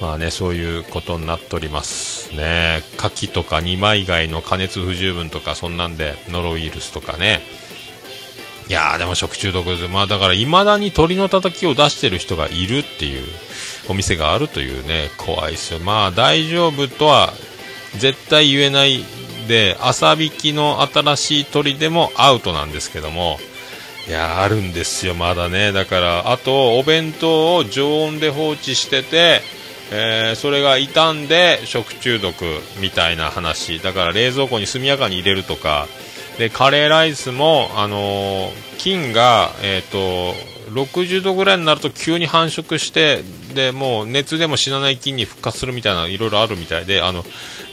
[0.00, 2.82] まあね、そういうことになっておりますね。
[2.98, 7.40] 牡蠣とか二枚貝の加熱不十分とか、そんなんで、ノロウイルスとかね。
[8.68, 9.88] いやー、でも食中毒です。
[9.88, 13.24] まあだから、未だに鳥のたたきを出してる人がいるっていう
[13.88, 15.80] お店があるというね、怖いですよ。
[15.80, 17.32] まあ大丈夫とは
[17.96, 19.04] 絶対言えない
[19.48, 23.38] で、朝引きの新しい鳥でもアウトなんですけども、
[24.06, 25.72] いやーあるんですよ、まだね。
[25.72, 29.42] だから、あと、お弁当を常温で放置してて、
[29.90, 32.34] えーそれが傷んで食中毒
[32.80, 33.80] みたいな話。
[33.80, 35.86] だから、冷蔵庫に速やかに入れるとか、
[36.38, 40.34] で、カレーライスも、あのー菌が、えっ、と、
[40.70, 43.22] 60度ぐらいになると急に繁殖して、
[43.54, 47.24] でもう熱でも死なない菌に復活するみたいないろいろあるみたいであの、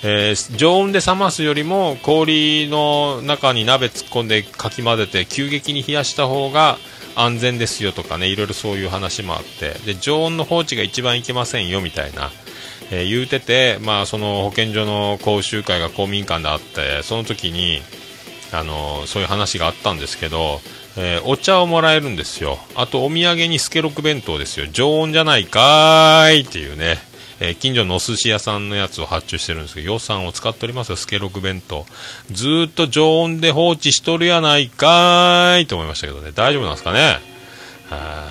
[0.03, 6.77] えー常温で冷ますよりも氷の中に鍋突っ込んでかき混ぜて急激に冷やした方が
[7.15, 12.31] 安全ですよとかねいろいろそういう話もあってで常温の放置が一番いけませんよみたいな、
[12.91, 17.81] えー言うてて、まあ、その保健所の講習会が公民館であってその時に
[18.51, 20.61] あのそういう話があったんですけど、
[20.97, 22.57] えーお茶をもらえるんですよ。
[22.75, 24.67] あとお土産にスケロク弁当ですよ。
[24.71, 26.99] 常温じゃないかーいっていうね、
[27.39, 31.85] えー近所のお寿司屋さんのやつを発注してるんですけど予算を使っておりますよスケロク弁当。
[32.31, 36.31] ずっと常温で放置しとるやないかーいと思いましたけどね。
[36.33, 37.19] 大丈夫なんですかね？
[37.91, 38.29] あ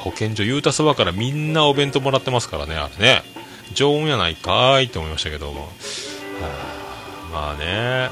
[0.00, 0.02] ー。
[0.02, 3.22] 保健所ゆうたそばからみんなお弁当もらってますからねあれね。
[3.72, 5.68] 常温やないかーいと思いましたけども、は
[7.30, 8.10] あまあね。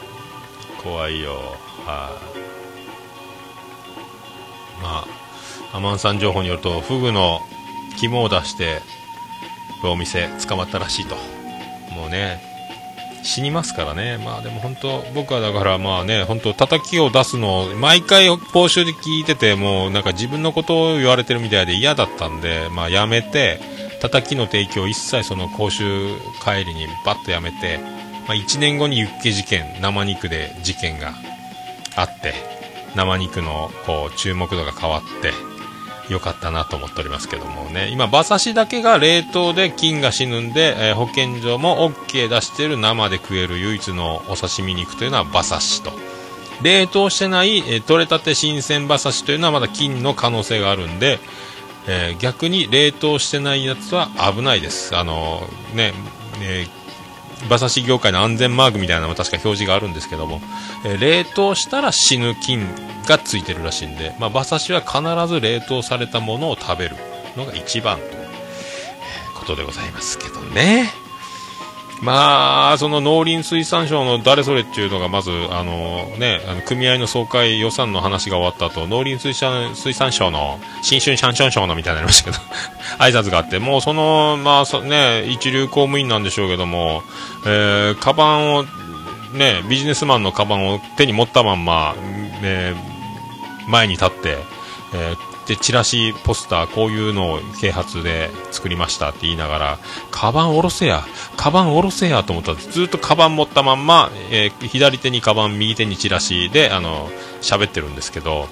[0.82, 1.34] 怖いよ。
[1.84, 2.16] は
[4.78, 5.04] いま
[5.72, 7.40] あアマンさん情報によるとフグの
[7.98, 8.80] 肝を出して
[9.90, 11.16] お店捕まったらしいと。
[11.94, 12.40] もうね
[13.22, 14.18] 死にますからね。
[14.18, 23.60] まあでも本当僕はだからまあね本当叩きを出すのを毎回報酬で聞いててもうなんか自分のことを言われてるみたいで嫌だったんでまあやめて
[24.00, 25.84] 叩きの提供を一切その講習
[26.44, 27.78] 帰りにバッとやめて、
[28.26, 31.14] まあ、1年後にユッケ事件生肉で事件が
[31.94, 32.34] あって
[32.96, 35.51] 生肉のこう注目度が変わって
[36.08, 37.88] よかったなと思っておりますけどもね。
[37.90, 42.76] 今馬刺しだけが冷凍で菌が死ぬんで、えー保健所も OK 出してる。
[42.76, 45.92] 生で食える唯一のお刺身肉というのは馬刺しと。
[46.62, 51.18] 冷凍してない、えー取れたて新鮮馬刺しというのはまだ菌の可能性があるんで、
[51.86, 54.96] えー逆に冷凍してないやつは危ないです。
[54.96, 55.92] あのーね
[56.40, 56.81] ね
[57.46, 60.40] 馬刺し業界の安全マークみたいなのも確か表示があるんですけども、
[60.84, 62.66] えー冷凍したら死ぬ菌
[63.06, 66.96] がついてるらしいんで、まあ、馬刺しは必ず冷凍されたものを食べる
[67.36, 68.10] のが一番という
[69.34, 71.01] ことでございますけどね。
[72.02, 82.42] まあ、その農林水産省の誰それっていうのがまず、あのね、あの組合の総会予算の話が終わった後、農林水産水産省の新春シャンシャン省のみたいになりましたけど、
[82.98, 87.04] 挨拶があって、もうその、まあね、一流公務員なんでしょうけども、
[87.46, 88.64] えー、カバンを、
[89.34, 91.94] ね、ビジネスマンのカバンを手に持ったまんま、
[92.42, 92.74] ね、
[93.68, 94.38] 前に立って、
[94.92, 99.78] えーでチラシポスターこういうのを啓発で作りましたって言いながら
[100.10, 101.04] カバン下ろせや
[101.36, 107.10] カバン下ろせやと思ったらずっとカバン持ったまんま、えー左手にカバン右手にチラシであの
[107.42, 108.46] 喋ってるんですけど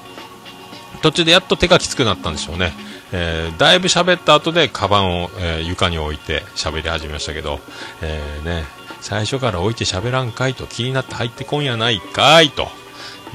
[1.00, 2.74] 途中でやっと手がきつくなったんでしょうね、
[3.12, 7.60] えーだいぶ喋った後でカバンを、えー床に置いて喋り始めましたけど、
[8.02, 8.64] えーね、
[9.00, 12.68] 最初から置いて喋らんかいと気になって入ってこんやないかいと。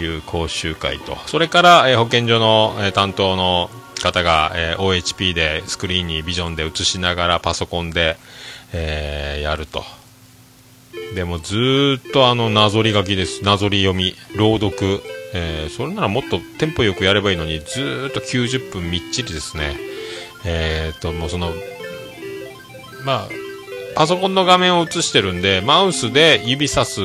[0.01, 1.17] いう講習会と。
[1.27, 3.69] それから、えー保健所の、えー担当の
[4.01, 8.17] 方が、えー OHP でスクリーンにビジョンで映しながらパソコンで、
[8.73, 9.83] えーやると。
[11.13, 13.43] でもずっとあのなぞり書きです。
[13.43, 14.15] なぞり読み。
[14.35, 15.01] 朗読、
[15.33, 19.75] えーそれならもっとテンポよくやればいいのにずっと90分みっちりですね。
[20.45, 21.51] えー、ともうその
[23.03, 23.29] まあ
[23.95, 27.01] パソコンの画面を映してるんでマウスで指さす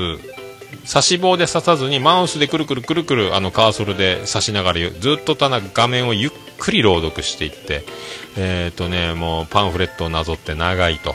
[0.84, 7.84] 差し棒で刺さずにマウスでくるくるくるくるあのカーソルで刺しながらずっとただ画面をゆっくり朗読していって
[8.36, 11.14] えっ、とねもうパンフレットをなぞって長いと。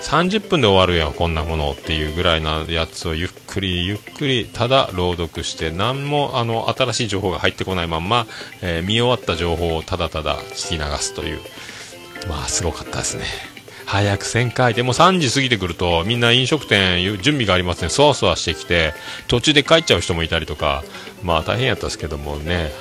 [0.00, 8.26] 30分で終わるよこんなものっていうぐらいなやつをゆっくりゆっくりただ朗読して何もあの新しい情報が入ってこないまんま、
[8.60, 11.40] えー見終わった情報をただただ聞き流すという。
[12.28, 13.53] まあすごかったですね。
[13.86, 14.74] 早く1000回。
[14.74, 18.92] でも3時過ぎてくるとみんな飲食店準備がありますねそわそわしてきて
[19.28, 20.82] 途中で帰っちゃう人もいたりとか
[21.22, 22.72] まあ大変やったですけどもね、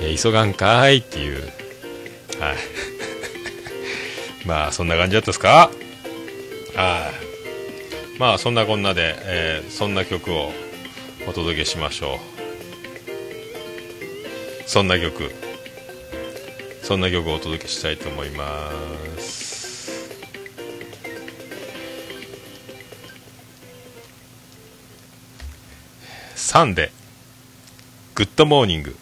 [0.00, 1.42] え急がんかいっていう。
[2.40, 2.56] はい。
[4.46, 5.70] まあそんな感じだったですか？
[6.74, 7.10] は
[8.16, 8.18] い。
[8.18, 10.52] まあそんなこんなで、えーそんな曲を
[11.26, 12.18] お届けしましょ
[14.66, 14.68] う。
[14.68, 15.30] そんな曲。
[16.82, 18.70] そんな曲をお届けしたいと思いま
[19.18, 19.41] す。
[26.44, 26.90] サンデー
[28.16, 28.96] グッドモーニング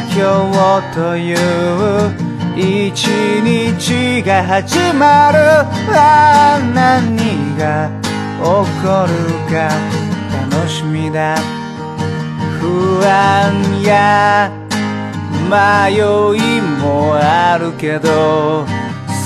[0.00, 0.08] 今
[0.80, 1.36] 日という
[2.56, 3.04] 一
[3.42, 5.38] 日が始まる。
[5.94, 7.16] ああ何
[7.58, 7.90] が
[8.38, 8.44] 起
[8.82, 9.12] こる
[9.52, 9.68] か
[10.50, 11.36] 楽しみだ。
[12.58, 14.50] 不安や
[15.50, 18.64] 迷いもあるけど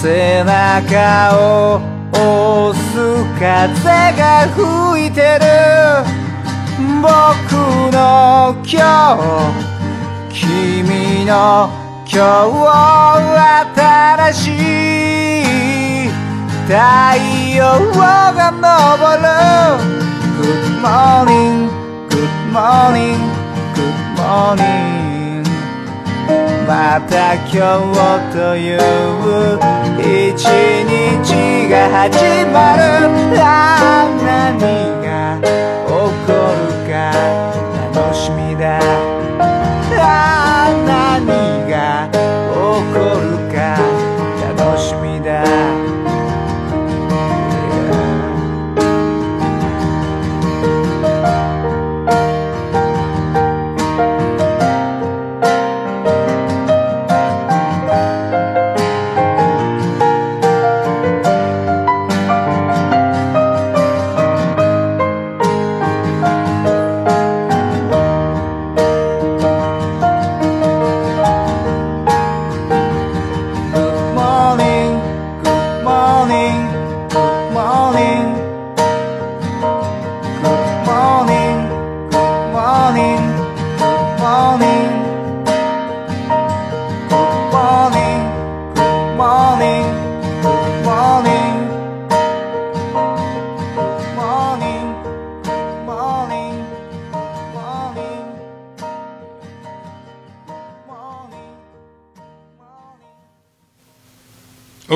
[0.03, 1.81] 背中を
[2.13, 3.79] 押す風
[4.17, 5.45] が吹いてる。
[7.03, 7.13] 僕
[7.93, 8.75] の今
[9.63, 9.66] 日
[10.47, 11.69] 君の
[12.07, 12.71] 今日
[13.75, 16.09] 新しい
[16.67, 16.73] 太
[17.57, 18.63] 陽が昇
[19.17, 19.27] る。
[20.37, 21.69] Good morning,
[22.09, 23.19] good morning,
[23.75, 25.43] good morning.
[26.67, 27.97] また今日
[28.33, 28.79] という
[30.01, 32.15] 一日が始
[32.53, 32.81] まる。
[33.41, 33.45] あ
[34.05, 34.59] あ何
[35.03, 35.07] が
[35.43, 35.89] 起
[36.27, 36.95] こるか
[37.93, 39.06] 楽しみだ。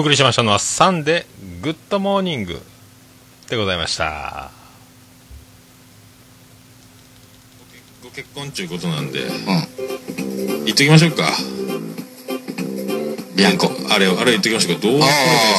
[0.01, 2.59] お送りしましたのはサンデーグッドモーニング
[3.51, 4.51] でございました。
[8.03, 9.27] ご結婚ちゅうことなんで、
[10.65, 11.25] 言っときましょうか。
[13.37, 13.71] ビアンコ。
[13.91, 14.81] あれあれ言っときましょうか。
[14.81, 15.01] どう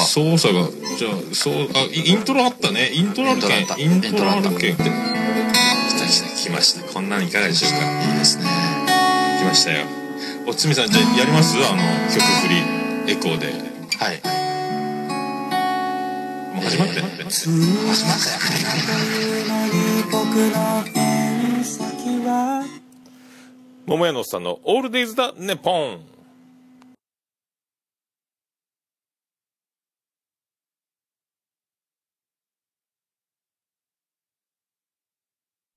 [0.07, 0.67] 操作が
[0.97, 2.89] じゃあそうあイイントロあったね。
[2.91, 4.93] イントロあるけんイイントロあるけんイントロあ
[5.87, 6.07] 来た。
[6.07, 6.91] 来た来ました。
[6.91, 7.77] こんなのいかがでしょうか。
[8.11, 8.45] いいですね。
[9.39, 9.85] 来ましたよ。
[10.47, 11.55] おつみさんじゃあやります？
[11.57, 12.47] あの曲振
[13.05, 13.69] りエコーで
[14.01, 14.15] はい。
[16.55, 17.49] もう始まって、始
[18.03, 18.31] まった
[22.17, 22.65] よ
[23.85, 26.01] 桃屋のおっさんのオールデイズだネポン。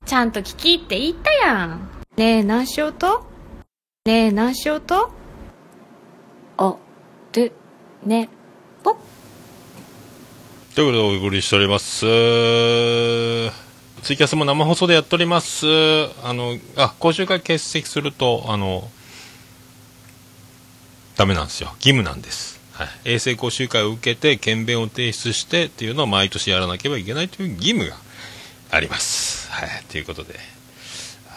[0.07, 1.91] ちゃんと聞きって言ったやん。
[2.17, 3.27] ねえ、何しようと？
[4.07, 5.11] ねえ、何しようと？
[8.07, 8.29] ね、
[8.83, 8.97] ぽ。
[10.75, 12.01] ということでお送りしております。
[14.03, 15.67] ツイキャスも生放送でやっております。
[16.23, 18.91] あのあ講習会欠席するとあの
[21.17, 21.71] ダメなんですよ。
[21.77, 27.97] 義務なんです、はい、衛生講習会を受けて検便を提出してっていうのを毎年やらなければいけないという義務が
[28.71, 29.51] あります。
[29.51, 29.85] はい。
[29.89, 30.39] ということで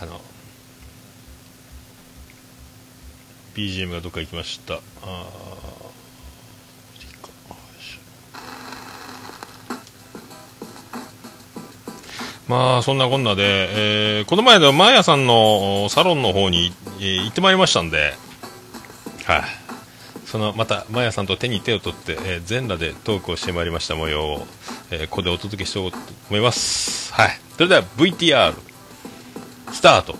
[0.02, 0.20] あの
[3.56, 4.82] BGM がどっか行きました。
[5.04, 5.26] あ
[12.48, 18.14] まあそんなこんなで、えーこの前のマーヤさんのおサロンの方に、えー行ってまいりましたんで、
[19.26, 19.44] はい、
[20.26, 24.48] そのまたマーヤさんと手に手を取って、えー全裸でトークをしてまいりました模様を、
[24.92, 25.98] えーここでお届けしておこうと
[26.30, 27.14] 思います。
[27.14, 28.54] はい、それでは VTR
[29.74, 30.16] スタート。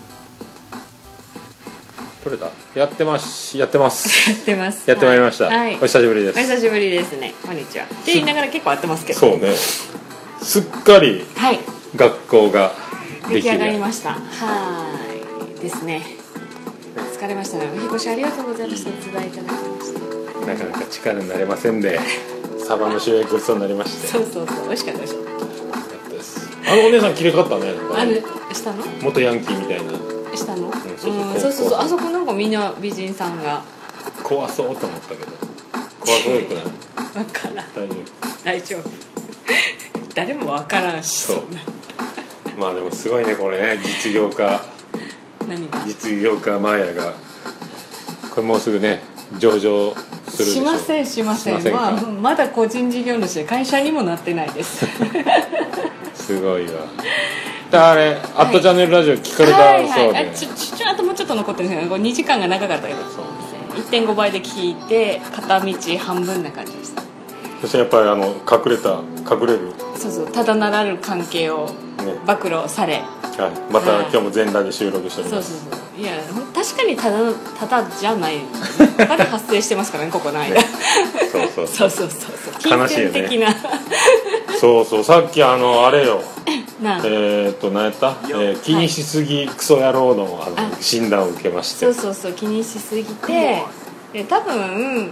[2.24, 4.90] 取れたやってますやってますやってます。
[4.90, 5.76] やってまいりました、はい。
[5.76, 7.34] お久しぶりですお久しぶりですね。
[7.46, 7.86] こんにちは。
[7.86, 9.20] って言いながら結構合ってますけど。
[9.20, 9.56] そうね
[10.42, 11.77] すっかりはい。
[11.96, 12.72] 学校が
[13.30, 14.14] 出来上がりました。
[14.14, 15.62] はーい。
[15.62, 16.06] ですね。
[17.18, 17.70] 疲れましたね。
[17.74, 18.90] お引っ越しありがとうございました。
[18.90, 20.00] お伝えいただきました。
[20.48, 22.00] なかなか力になれませんで、
[22.66, 24.08] サバの塩焼きごちそうになりまして。
[24.08, 24.68] そうそうそう。
[24.68, 25.18] 美味しかったでしょ。
[26.70, 27.74] あのお姉さん綺麗かったね。
[27.96, 28.22] ある、
[28.54, 28.84] したの？
[29.02, 29.94] 元ヤンキーみたいな。
[30.36, 30.68] したの？
[30.68, 31.80] うん、そうそうそうそうそう。
[31.80, 33.64] あそこなんかみんな美人さんが。
[34.24, 35.32] 怖そうと思ったけど。
[36.02, 36.64] 怖くないくない？
[37.18, 37.66] わからん。
[38.44, 38.90] 大丈夫。
[40.14, 41.24] 誰もわからんし。
[41.24, 41.77] そう夫。
[42.58, 44.62] まあでもすごいね、これね、実業家、
[45.48, 45.86] 何が？
[45.86, 47.14] 実業家マーヤが、
[48.32, 49.02] これもうすぐね、
[49.38, 49.94] 上場
[50.28, 51.62] するでしませんしません。
[51.62, 54.86] しまあ、まだ個人事業主で会社にもなってないです。
[56.16, 56.72] すごいわ。
[57.70, 61.70] であれ「アットチャンネルラジオ」聞かれたはいそうで、はいあちょちょちょあともうちょっと残ってる。
[61.70, 63.00] んですけど2時間が長かったけど
[63.76, 66.66] 1.5倍で聞いて片道半分な感
[67.62, 71.72] そしてやっぱりあの隠れた隠れる、ねそうそうただならぬ関係を
[72.26, 73.02] 暴露され。
[73.38, 74.02] はい、またはい。
[74.04, 76.02] 今日も全裸で収録しておりそうそうますそう。
[76.02, 78.40] いやほん確かにただただじゃない。
[78.98, 81.90] 他で発生してますからねここの間、そうそうそう。
[81.90, 82.10] そうそう
[82.60, 83.56] そう悲しいよね。
[84.60, 85.04] そうそう。
[85.04, 86.22] さっきあのあれよ。
[86.80, 91.86] えー、っと何やった、えー気にしすぎクソ野郎のあの診断を受けまして。
[91.86, 93.64] そうそうそう気にしすぎて。
[94.14, 95.12] で多分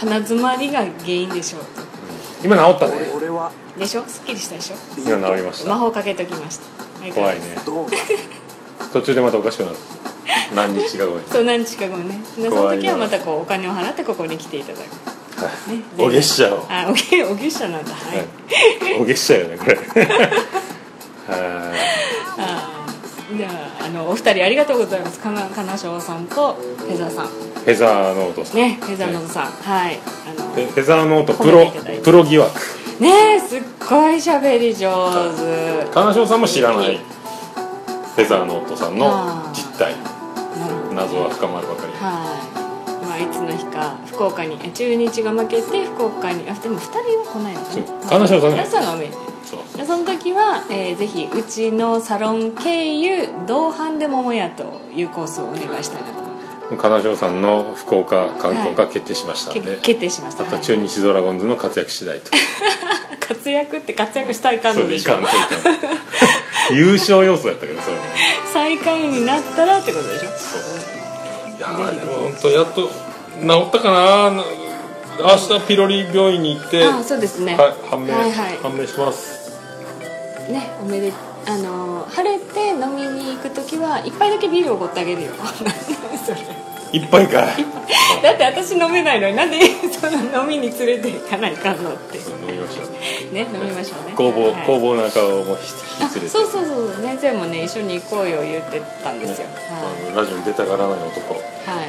[0.00, 1.62] 鼻詰まりが原因でしょう。
[2.42, 2.94] 今治ったね。
[3.78, 4.04] でしょ？
[4.06, 4.76] すっきりしたでしょ？
[4.98, 5.68] 今治りました。
[5.70, 7.02] 魔法かけときました。
[7.02, 7.56] はい怖いね。
[8.92, 9.76] 途中でまたおかしくなる。
[10.54, 11.24] 何日か後に。
[11.28, 12.18] そう何日か後ね。
[12.38, 14.82] でその時はまたこうお金を払ってここに来ていただく。
[15.70, 17.92] ねお月謝をあおげお月謝なんだ。
[17.92, 19.74] はい、お月謝よねこれ。
[21.28, 21.72] は
[22.38, 23.36] あー。
[23.36, 23.48] じゃ
[23.80, 25.18] ああのお二人ありがとうございます。
[25.20, 27.26] かな金賞さんとフェザーさん。
[27.26, 27.28] い
[27.64, 28.56] フェザーノートさん。
[28.56, 29.46] ねフェザーノートさん。
[29.46, 29.98] はい。
[30.26, 31.70] あのフェザーノートプロ
[32.02, 32.58] プロ疑惑。
[33.00, 35.90] ねえすっごい喋り上手。
[35.92, 36.96] 金賞さんも知らない。
[36.96, 39.06] フェザーノートさんの
[39.52, 39.94] 実態。
[40.94, 41.92] 謎は深まるばかり。
[41.92, 42.40] は
[43.02, 48.10] い、まあ、いつの日か福岡にえ中日が負けて福岡にあでも2人は来ないのかな。
[48.10, 48.56] 金賞さんね。
[48.56, 49.10] 皆さんが上
[49.44, 56.29] そその時は、えーぜひうちのサロン経由同伴で桃屋というコースをお願いしたいなと
[56.76, 62.30] 金賞さんの福岡観光が決定しましたので、け決定しました、あと中日ドラゴンズの活躍次第と
[63.20, 68.02] 活躍って活躍したいかんでしょいかんといかん優勝要素やったけどそれも
[68.52, 70.28] 最下位になったらってことでしょ
[71.56, 72.90] いやでも本当やっと治
[73.68, 74.44] ったかな
[75.20, 79.50] 明日ピロリ病院に行ってあそうですねはい判明、はいはい判明します
[80.50, 85.32] ねおめでとうあのー晴れて飲みに行く時は一杯だけビールおごってあげるよ。
[86.24, 86.40] それ
[86.92, 87.66] いっぱいかい。
[88.22, 89.58] だって私飲めないのになんで
[89.90, 92.18] その飲みに連れて行かないかんのって。
[92.18, 92.82] 飲みましょ
[93.30, 93.34] う。
[93.34, 94.14] ね飲みましょうね。
[94.16, 96.28] 工房、はい工房の中をもう引あき連れて。
[96.28, 96.70] そうそうそ
[97.00, 101.34] う先生もね一緒に行こうよ言ってたんですよ、あのラジオに出たがらない男。
[101.34, 101.86] はい、はい、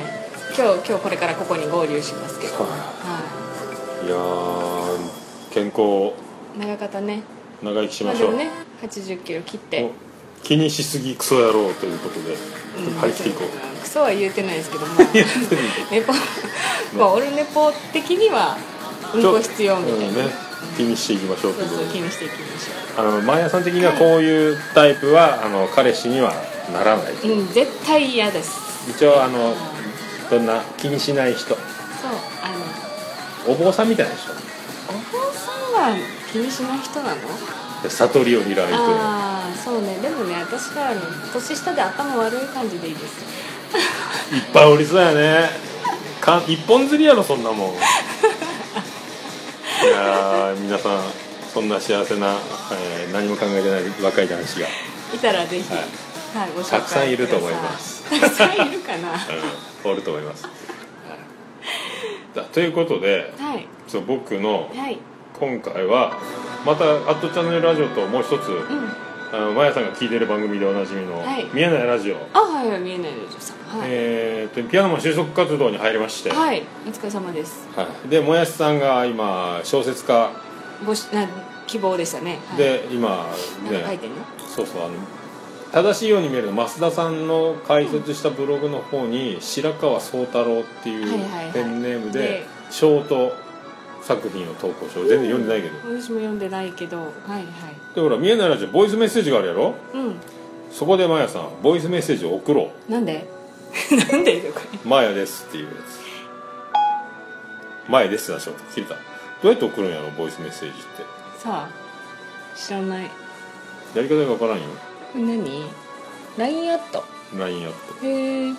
[0.57, 2.65] 今日今日これからここに合流しますけど、は
[4.05, 4.09] い。
[4.09, 4.97] やー
[5.51, 6.13] 健康
[6.55, 7.21] い、長方ね
[7.63, 8.49] 長生きしましょう、ね
[8.81, 9.91] 80キロ切って。
[10.43, 12.35] 気にしすぎクソ野郎ということで、
[12.99, 13.79] 張り切っていこう。
[13.79, 14.93] クソは言うてないですけども
[15.91, 16.13] ネ ポ
[16.97, 17.07] まあ。
[17.13, 18.57] オルネポ的には
[19.13, 20.33] うんこ必要みたいな、うんね。
[20.75, 21.53] 気にしていきましょう。
[21.53, 26.33] ということで気にしていきましょあのマーヤさん的にはこういうタイプはあの彼氏には
[26.73, 28.59] ならない、ううん絶対嫌です。
[28.89, 29.55] 一応あの
[30.29, 31.49] どんな気にしない人。
[31.49, 31.57] そう
[32.41, 32.49] あ
[33.47, 33.53] の。
[33.53, 34.31] お坊さんみたいな人。
[34.31, 35.95] お坊さんは
[36.31, 37.21] 気にしない人なの？
[37.89, 39.97] 悟りを開いてああそうね。
[40.01, 41.01] でもね私はあの
[41.33, 43.21] 年下で頭悪い感じでいいです。
[44.35, 45.49] いっぱいおりそうやね。
[46.21, 47.73] か一本釣りやろそんなもん。
[49.83, 51.01] いやー皆さん
[51.51, 52.35] そんな幸せな、
[52.71, 54.67] えー何も考えてない若い男子が、
[55.13, 55.79] いたらぜひ、は
[56.45, 56.49] い。
[56.55, 58.03] ご紹介たくさんいると思います。
[58.03, 59.13] たくさんいるかな？
[59.83, 59.91] うん。
[59.91, 60.53] おると思います、はい。
[62.35, 63.67] だということではい。
[63.87, 64.99] そう僕のはい
[65.41, 66.13] 今回は
[66.63, 68.93] また「アットチャンネルラジオ」ともう一つ、うん。
[69.33, 73.79] あのマヤさんが聞いてる番組でおなじみのはい「見えないラジオ」あはいはい見えないでさん。
[73.79, 76.63] はい、えーとピアノマン収束活動に入りまして、はい。
[76.85, 77.67] お疲れ様です。
[77.75, 78.09] はい。
[78.09, 80.29] でもやしさんが今小説家。
[80.85, 81.25] ごしな
[81.65, 83.25] 希望でしたね、はい、で今
[83.63, 84.17] なんねか書いてんの？
[84.47, 84.93] そうそうあの
[85.71, 91.53] 正しいように見えるの増田さんの解説したブログの方に白川宗太郎っていうはいはいはい。
[91.53, 93.33] ペンネームででショート
[94.15, 95.07] 作品を投稿しよう。
[95.07, 95.75] 全然読んでないけど。
[95.77, 96.97] 私も読んでないけど。
[96.97, 97.43] はいはい。
[97.95, 99.75] でほら見えないラジオボイスメッセージがあるやろ？
[99.93, 100.15] うん。
[100.71, 103.25] そこでマヤさんボイスメッセージを送ろなんで？
[104.11, 104.79] なんでこれ？
[104.83, 105.99] うマヤですっていうやつ。
[107.89, 108.95] マヤですってなしょ聞いた。
[108.95, 108.99] ど
[109.43, 110.09] うやって送るんやろ？
[110.11, 111.03] ボイスメッセージって。
[111.39, 111.69] さあ
[112.55, 113.09] 知らない。
[113.95, 114.63] やり方がわからんよ。
[115.15, 115.65] 何
[116.37, 117.03] ?LINE アット。
[117.37, 118.05] LINE アット。
[118.05, 118.53] へえ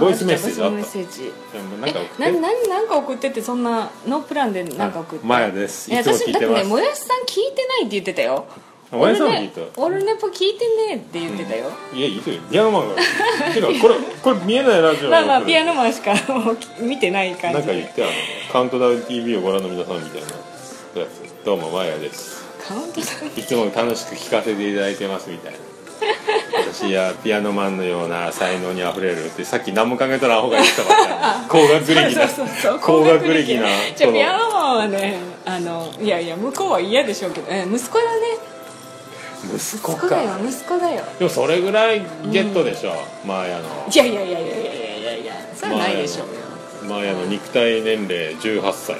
[0.00, 1.32] ボイスメッセージあったセージ。
[1.80, 2.40] なんか送なって。
[2.40, 5.26] 何なんか送ってってそんなノープランでなんか送って。
[5.26, 5.90] マヤです。
[5.90, 8.46] いや私だってねもやしさん聞いてないって言ってたよ。
[8.92, 9.60] あもやしさんも聞いた。
[9.80, 12.40] オルネオルネポ聞いてねえって言ってたよ、いやいいとよ。
[12.50, 12.96] ピアノマンが
[13.52, 18.12] てかこれこれ見えないラジオまあまあピアノノマンしかもう見てない感じなんか言ってあの。
[18.52, 20.28] カウントダウン TV をご覧の皆さんみたいな
[21.44, 22.44] どうもマヤです。
[22.66, 25.58] カウントダウンいつも楽しく聞かせていただいてますみたいな
[26.58, 32.78] 私はピアノマンのような才能にあふれるってさっき何も考えたらアホが言ってたばっかり高学歴な。
[32.80, 33.66] 高学歴な。
[33.96, 38.56] じゃピアノマンはねあのいやいや向こうは嫌でしょうけど、え息子だね。
[39.54, 41.04] 息子息子だよ息子だよ。
[41.18, 42.00] でもそれぐらい
[42.32, 42.92] ゲットでしょ、
[43.24, 43.64] マーヤの。
[43.90, 45.34] いやいやいやいやいやいやいや。
[45.54, 46.34] それはないでしょうよ。
[46.88, 48.96] マーヤの肉体年齢18歳、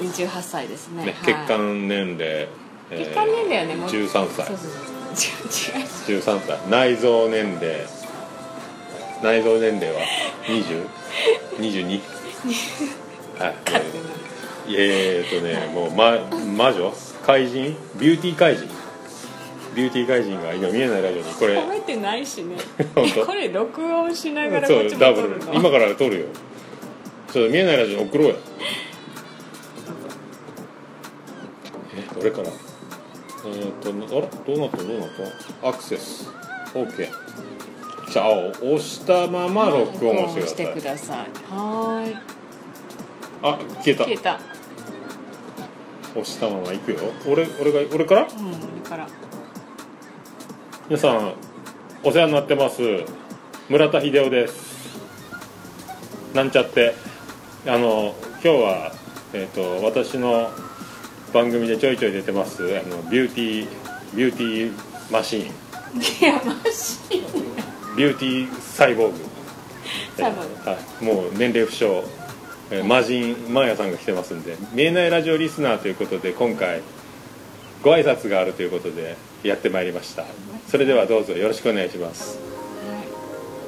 [0.00, 1.04] 18歳ですね。
[1.04, 2.48] ね、はい血管年齢、
[2.90, 4.10] えー血管年齢はねもう13歳。
[4.10, 7.86] そうそうそう違う違う13歳内臓年齢。
[9.22, 10.00] 内臓年齢は
[11.58, 12.00] 20?22?
[13.38, 13.54] はい。
[14.68, 16.18] えーっとねもう、ま、
[16.56, 16.92] 魔女？
[17.26, 17.76] 怪人？
[17.98, 18.66] ビューティー怪人？
[19.74, 21.58] ビューティー怪人が今見えないラジオにこれ。
[21.58, 22.56] 褒めてないしね。
[22.94, 23.26] 本当？
[23.26, 25.40] これ録音しながらそうダブル。
[25.52, 26.26] 今から撮るよ。
[27.32, 28.36] ちょっと見えないラジオに送ろうよ。
[31.96, 32.48] えどれから？
[33.46, 34.76] えー、っとあらどうなった？
[34.78, 35.08] どうなっ
[35.60, 35.68] た？
[35.68, 36.30] アクセス。
[36.74, 37.08] OK
[38.10, 41.18] じゃあ押したまま録音をしてください。
[41.50, 42.16] はーい。
[43.42, 44.04] あ消えた。
[44.04, 44.40] 消えた。
[46.12, 46.98] 押したまま行くよ。
[47.26, 48.22] 俺俺が俺から？
[48.22, 48.36] うんこ
[48.82, 49.06] れから。
[50.88, 51.34] 皆さん
[52.02, 52.82] お世話になってます。
[53.68, 54.98] 村田秀夫です。
[56.34, 56.94] なんちゃって。
[57.66, 58.92] あの今日は、
[59.32, 60.50] えー、と私の
[61.34, 64.72] 番組でちょいちょい出てますあのビューティービューティー
[65.10, 65.46] マシーン。
[66.00, 67.20] いやマジ
[67.96, 69.18] ビューティーサイボーグ。
[70.16, 72.04] サイボーはい、もう年齢不詳、
[72.70, 74.56] えー魔人マーヤさんが来てますんで。
[74.72, 76.82] 見えないラジオリスナーということで今回
[77.82, 80.24] ご挨拶があるということでやってまいりました。
[80.68, 82.38] それではどうぞよろしくお願いします。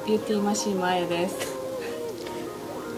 [0.07, 1.56] ビューティーマシン前です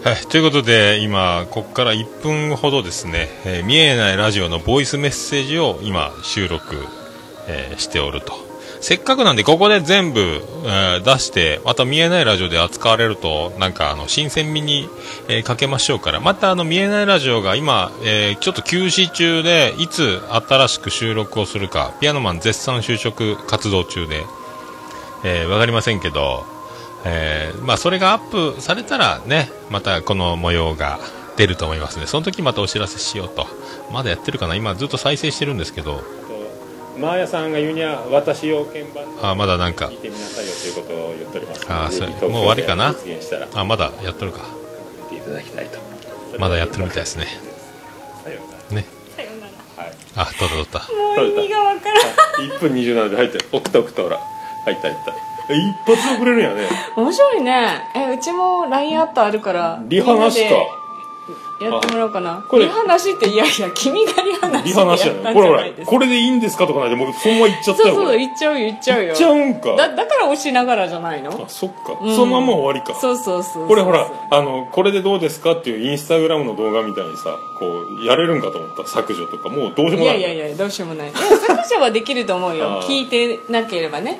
[0.02, 6.76] はい、ということで今ここから1分ほどですね、えー見えないラジオのボイスメッセージを今収録、
[7.46, 8.32] えーしておると。
[8.80, 14.88] せっかくなんでここで全部、えー出してまた見えないラジオで扱われるとなんかあの新鮮味に、
[15.28, 16.20] えかけましょうから。
[16.20, 24.24] またあの見えないラジオが今、えちょっと休止中でいつ新しく収録をするかピアノマン絶賛就職活動中で
[25.24, 26.46] えーかりませんけど、
[27.04, 30.98] えーまあ、それがアップされたらね、またこの模様が
[31.36, 32.06] 出ると思いますね。
[32.06, 33.46] その時またお知らせしようと。
[33.90, 34.54] まだやってるかな？
[34.54, 36.02] 今ずっと再生してるんですけど。
[36.98, 39.96] マーヤさんが言うには、私用鍵盤あ、まだなんか聞い。
[39.98, 42.94] てみなさいよということを言っておりますあーそれもう終わりかな？
[43.54, 44.40] あ、まだやっとるか。
[45.10, 45.78] 見ていただきたいと
[46.38, 47.26] まだやってるみたいですね。
[48.22, 48.40] さよ
[48.70, 48.86] うなね。
[50.16, 50.78] あ、撮った撮った。
[50.80, 54.18] もう意味がわからん1分27で入って送った送ったほら
[54.66, 55.14] 入った入ったえ
[55.54, 56.68] 一発で送れるんやね。
[56.96, 57.82] 面白いね。
[57.94, 59.82] えうちも LINE アットあるから。
[59.86, 60.54] リハなしか。
[61.60, 62.42] やってもらおうかな。
[62.48, 62.64] これ。
[62.64, 65.34] リハなしっていやいや君がリハなしリハなしやね。
[65.34, 69.06] これほらこれでいいんですかとかないでもうそのまま言っちゃったそうそう言っちゃうよ言っちゃうよ。
[69.08, 69.76] 言っちゃうんか。
[69.76, 71.30] だだから押しながらじゃないの？
[71.44, 72.16] あそっか、うん。
[72.16, 72.98] そのまま終わりか。
[72.98, 77.66] そうそうそうこれほらあのこれでどうですかっていうインスタグラムの動画みたいにさこ
[78.00, 78.86] うやれるんかと思った。
[78.86, 79.50] 削除とか。
[79.50, 80.18] もうどうしようもない。
[80.18, 81.10] いやいやいやどうしようもない。
[81.10, 82.80] いや削除はできると思うよ。
[82.88, 84.18] 聞いてなければね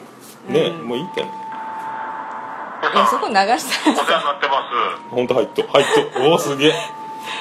[0.49, 0.89] ね、うん。
[0.89, 3.93] もういいっていやそこ流した。
[4.13, 4.21] ら
[5.11, 6.75] 本当入っと入っとおおすげえ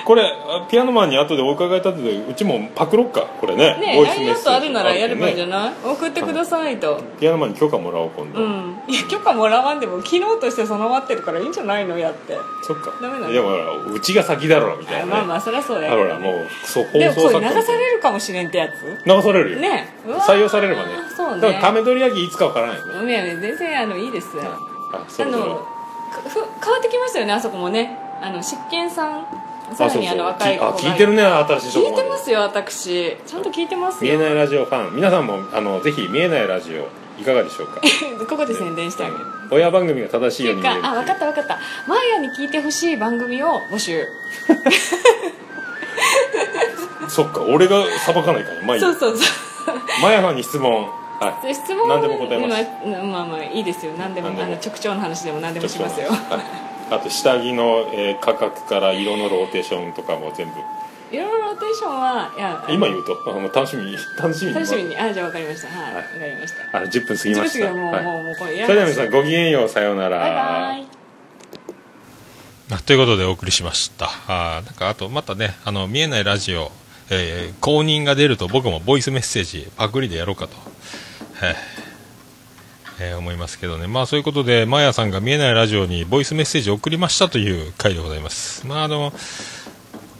[0.06, 3.78] これあピアノマンに後でお伺い立ててうちもパクろっかこれね。
[3.80, 5.74] ねボイス LINE メッセージアットあるならやればいいんじゃねない？
[5.84, 7.02] 送ってくださいと。
[7.20, 8.82] ピアノマンに許可もらおう今度、うん。
[8.88, 11.98] いや許可もらわんでも機能として備わってるからいいんじゃないの？
[11.98, 12.38] やって。
[12.64, 12.92] そっか。
[13.02, 13.32] ダメなの？
[13.32, 19.06] いやほらうちが先だろみたいな、ね、まあまあそりゃそうだあよほらもうそう放でもこれ流されるかもしれんってやつ？
[19.06, 19.94] 流されるよ、ね。
[20.28, 20.94] 採用されればね。
[21.16, 21.42] そうね。
[21.42, 23.12] だからため取り焼きいつかわからないよね。
[23.12, 24.28] いや全然あのいいです
[24.94, 25.68] あそろそろあの
[26.32, 27.98] 変わってきましたよねあそこもね。
[28.22, 29.26] あの執権さん
[29.76, 30.70] さらにあの若い子が。
[30.72, 33.18] あ聞いてるね新しい聞いてますよ私。
[33.26, 34.18] ちゃんと聞いてますよ。
[34.18, 34.96] 見えないラジオファン。
[34.96, 36.88] 皆さんもあのぜひ見えないラジオ
[37.22, 37.82] いかがでしょうか？
[38.30, 39.26] ここで宣伝してあげる。
[39.52, 40.82] 親番組が正しいっていううよに見える。
[40.82, 41.60] かあ分かった分かった。
[41.88, 44.06] マーヤに聞いてほしい番組を募集。
[47.10, 49.28] そっか俺が裁かないからまあいいそうそうそう。
[50.02, 50.84] マヤさんに質問。
[51.20, 51.54] はい。
[51.56, 52.64] 質問何でも答えます。
[52.88, 53.92] まあまあまあいいですよ。
[53.98, 54.48] 何でも何でも。
[54.48, 56.10] あの直腸の話でも何でもしますよ。
[56.10, 60.54] はいあと下着の、えー価格から色のローテーションとかも全部。
[61.12, 63.18] いろいろローテーションはいや今言うと？
[63.28, 63.98] あの楽しみに。
[64.18, 64.56] 楽しみに。
[64.56, 64.98] 楽しみに。
[64.98, 65.68] あじゃあ分かりました。
[65.70, 66.78] はい分かりました。
[66.78, 67.72] あの10分過ぎました。
[67.72, 68.04] もうもうはい。
[68.04, 70.20] もうもうこれそれでは皆さんごきげんようさようなら。
[70.20, 70.88] バイバイ。
[72.72, 74.06] あということでお送りしました。
[74.28, 76.72] あーなんかあとまたね、あの、見えないラジオ、
[77.10, 80.54] えー公認が出ると僕もボイスメッセージパクリでやろうかと、
[81.44, 81.56] はい
[83.00, 83.88] えー思いますけどね。
[83.88, 88.66] まあそういうことで、マーヤさんが見えないラジオにボイスメッセージを送りましたという回でございます。
[88.68, 89.14] まああの、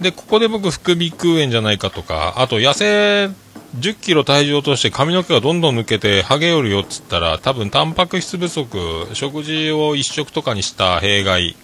[0.02, 3.30] で、ここで僕、副鼻腔炎じゃないかとか、あと、痩せ
[3.78, 11.58] 10キロ体重落として髪の毛がどんどん抜けて、ハゲよるよっつったら、多分、タンパク質不足、食事を一食とかにした弊害、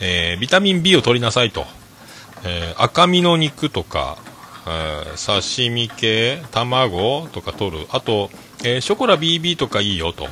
[0.00, 1.66] えービタミン B を取りなさいと、
[2.44, 4.16] えー赤身の肉とか、
[4.66, 8.30] え刺身系卵とか取るあと
[8.64, 10.28] えーショコラ BB とかいいよと。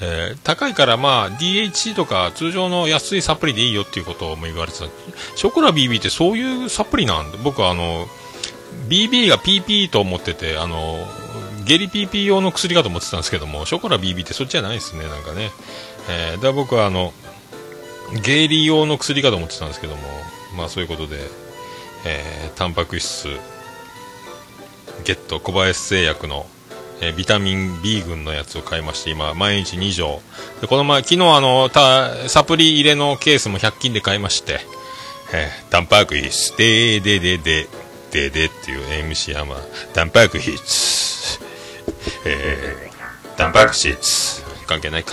[0.00, 4.86] えー高いからまあ DHC とか通常の安いサプリでいいよっていうことも言われてた。
[5.36, 8.06] ショコラ BB ってそういうサプリなんで、僕はあの、
[8.88, 11.06] BB が PP と思ってて、あの、
[11.64, 15.50] 下痢 PP 用の薬かと思ってたんですけども、ショコラ BB ってそっちじゃないですね、なんかね。
[16.08, 17.12] えー、だから僕はあの、
[18.22, 20.02] 下痢用の薬かと思ってたんですけども、
[20.56, 21.18] まあそういうことで、
[22.06, 23.28] えー、タンパク質、
[25.04, 26.46] ゲット、小林製薬の、
[27.02, 30.20] えビタミン B 群のやつを買いまして、今、毎日2錠。
[30.60, 34.60] で、この前、昨日あの、た、サプリ入れのケースも100均で買いまして、
[35.32, 37.68] えータンパク質、でーでーでーで
[38.10, 39.56] ででっていう MC 山、
[39.94, 41.40] タンパク質、
[42.26, 45.12] えー、タンパク質、関係ないか。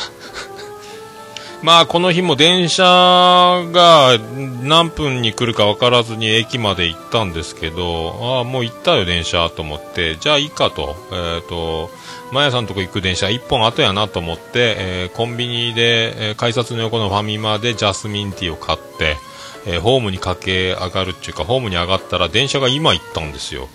[1.63, 4.17] まあ、この日も電車が
[4.61, 11.89] 何分に来るか分からずに駅まで行ったんですけど、ああ、もう行ったよ、電車と思って、じゃあいいかと、えっ、と、
[12.31, 19.17] マヤさんのとこ行く電車1本後やなと思って、えーコンビニで、えー改札の横のファミマでジャスミンティーを買って、
[19.65, 23.67] えーホームに駆け上がるっていうか、ホームに上がったら電車が今行ったんですよ。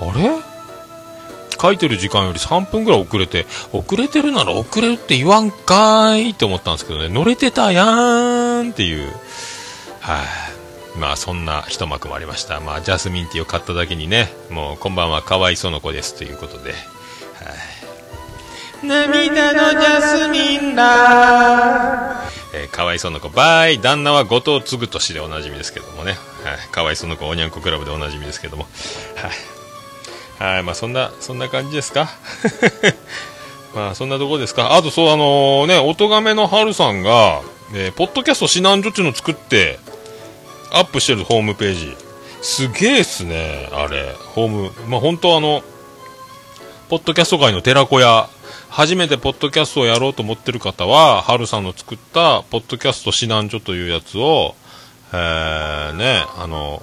[0.00, 0.49] あれ？
[1.60, 9.12] 書いてる時間より3分ぐらい遅れて、遅れてるなら遅れるって言わんかーいって思ったんですけどね、乗れてたやーんっていう、
[10.00, 10.22] は
[10.96, 12.60] い、まあそんな一幕もありました。
[12.60, 16.76] まあジャスミンティーを買っただけにね、もうこんばんはかわいその子ですということで、は
[18.84, 22.24] い、涙のジャスミンだ。
[22.54, 23.78] えーかわいその子、バイ。
[23.80, 29.30] 旦那は後藤嗣俊でおなじみですけどもね、はい、かわいその子、おにゃんこクラブでおなじみですけども、はい、
[30.40, 32.08] はい、まあそんな、そんな感じですか？
[33.74, 34.74] まあそんなとこですか？
[34.74, 37.42] あとそう、あのね、おとがめの春さんが、
[37.74, 39.78] えーポッドキャスト指南所っていうのを作って、
[40.72, 41.96] アップしてるホームページ。
[42.42, 44.14] すげえっすね、あれ。
[44.34, 44.72] ホーム。
[44.88, 45.62] まあ本当あの、
[46.88, 48.28] ポッドキャスト界の寺子屋、
[48.70, 54.54] 初めてポッドキャストをやろうと思ってる方は、春さんの作った、ポッドキャスト指南所というやつを、
[55.12, 56.82] えー、ね、あの、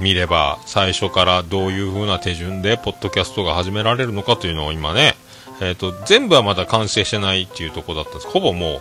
[0.00, 5.14] 見れば、最初からどういう風な手順で、ポッドキャストが始められるのかというのを今ね、
[5.60, 8.28] えっ、と、全部はまだ完成してないっていうところだったんです。
[8.28, 8.80] ほぼもう、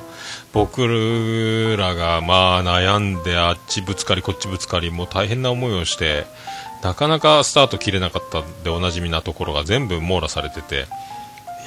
[0.53, 6.25] 僕らがまあ悩んで、あっちぶつかり、こっちぶつかり、もう大変な思いをして、
[6.81, 10.87] なかなかスタート切れなかったでおなじみなところが全部網羅されてて、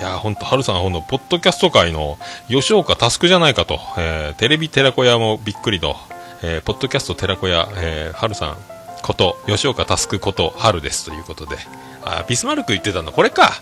[0.01, 2.19] いやー、ほんと、春さん、ほんと、ポッドキャスト界の
[2.49, 5.97] 吉岡タスクじゃないかと、えーテレビ寺子屋もびっくりと、
[6.43, 8.74] えーポッドキャスト寺子屋、えー春さん
[9.05, 11.59] こと、吉岡タスクこと、春ですということで、
[12.07, 13.53] あビスマルク言ってたの、これか。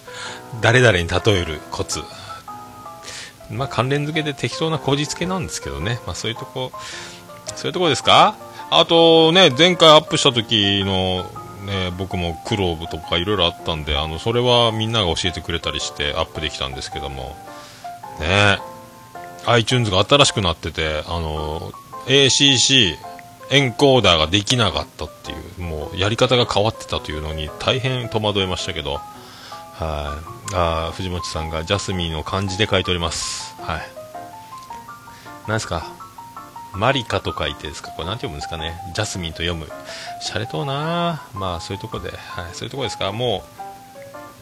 [0.60, 2.00] 誰々に例えるコツ。
[3.50, 5.98] まあ、関連付けで適当なこじつけなんですけどね。
[6.06, 6.70] まあ、そういうとこ、
[7.56, 8.36] そういうとこですか？
[8.70, 11.24] あとね、前回アップした時の、
[11.66, 17.36] ね、僕も苦労とかいろいろあったんで、あの、それはみんなが教えてくれたりしてアップできたんですけども、
[18.20, 18.58] ね
[19.46, 21.72] iTunes が新しくなってて、あの、
[22.06, 22.96] ACC
[23.52, 29.02] エンコーダーができなかったっていう、もうやり方が変わってたというのに大変戸惑いましたけど、はい。
[30.54, 33.54] あー藤本さんがジャスミンを漢字で書いております。
[33.60, 33.80] はい。
[35.46, 35.86] 何ですか？
[36.74, 37.90] マリカと書いてですか？
[37.90, 38.74] これなんて読むんですかね？
[38.94, 39.66] ジャスミンと読む。
[40.22, 43.12] シャレとうなまあそういうとこで、はい、そういうとこですか？
[43.12, 43.44] も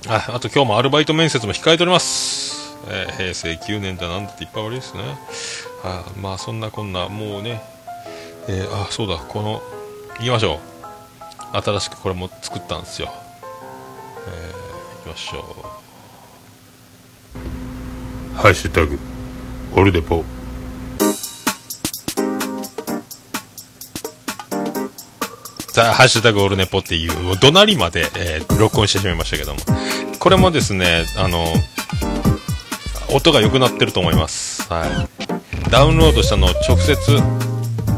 [0.06, 2.76] う、あ、あと今日もアルバイト面接も控えております。
[2.88, 5.02] えー平成9年だなんだっていっぱい悪いですね。
[5.82, 7.60] あまあそんなこんな、もうね、
[8.48, 9.62] えーあ、そうだ、この、
[10.18, 10.60] 行きましょ
[11.54, 11.62] う。
[11.62, 13.12] 新しくこれも作ったんですよ。
[14.28, 15.56] えー、行きましょ
[18.34, 18.36] う。
[18.36, 18.98] ハッシュタグ、
[19.76, 20.24] オルデポ。
[25.74, 29.60] ハッシュタグオルネポっていう、怒鳴りまで、えー録音してしまいましたけども。
[30.18, 31.46] これもですね、あの、
[33.14, 34.70] 音が良くなってると思います。
[34.70, 35.70] はい。
[35.70, 36.96] ダウンロードしたのを直接、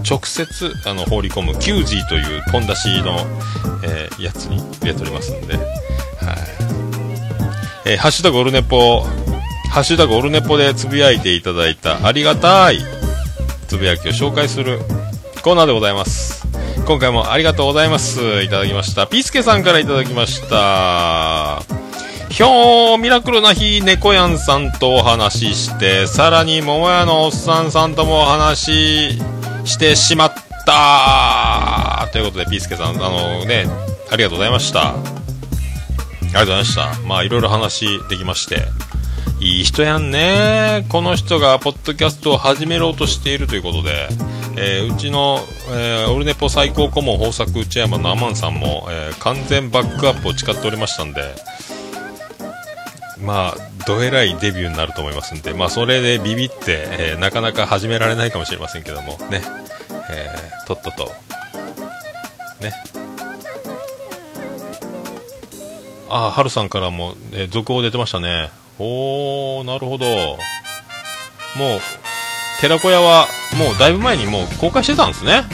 [0.09, 3.19] 直接、あの、放り込む、キュージーというポン出しの、
[3.85, 5.67] えーやつに入れておりますんで、はい。
[7.87, 9.03] えーハッシュタグオルネポ、
[9.71, 12.79] ハッシュタグオルネポでつぶやいていただいたありがたい
[13.69, 14.81] つぶやきを紹介する
[15.43, 16.47] コーナーでございます。
[16.85, 18.43] 今回もありがとうございます。
[18.43, 19.07] いただきました。
[19.07, 21.63] ピースケさんからいただきました。
[22.29, 29.23] ひょー、ミラクルな日、猫やんさんとお話しして、さらに、桃屋のおっさんさんともお話し
[29.65, 30.35] してしまっ
[30.67, 33.67] たということで、ピースケさん、あのね、
[34.11, 34.91] ありがとうございました。
[34.91, 37.01] ありがとうございました。
[37.07, 38.67] まあ、いろいろ話できまして。
[39.41, 40.87] いい人やんね。
[40.89, 44.09] この人がポッドキャストを始めようとしているということで、
[44.57, 45.41] えーうちの、
[45.71, 51.23] えーオルネポ最高顧問豊作内山のアマンさんも、えー完全バックアップを誓っておりましたんで、
[53.23, 53.57] まあ、
[53.87, 59.41] どえらいデビューになると思いますんで、まあ、それでビビって、えーなかなか始められないかもしれませんけども、ね、
[60.11, 61.05] えーとっとと、
[62.61, 62.73] ね。
[66.09, 68.51] ああ、はるさんからも、えー続報出てましたね。
[68.79, 70.07] おー、なるほど。
[70.07, 71.81] もう、
[72.61, 75.45] 寺子屋は、もうだいぶ前にもう公開してたんですね。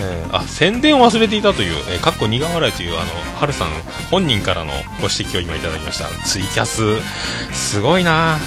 [0.00, 3.68] えーあ、宣伝を忘れていたという、えー、かっこ苦笑いという、あの、はるさん
[4.10, 6.06] 本人からのご指摘を今いただきました。
[6.26, 6.96] ツイキャス、
[7.52, 8.38] すごいな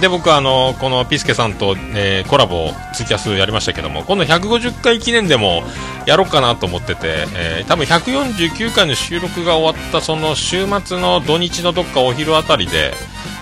[0.00, 5.62] で、僕あの、このピスケさんと、えーコラボ、ツイキャスやりましたけども、今度150回記念でも
[6.06, 12.92] やろうかなと思ってて、えー多分149回の収録が終わったその週末の土日のどっかお昼あたりで、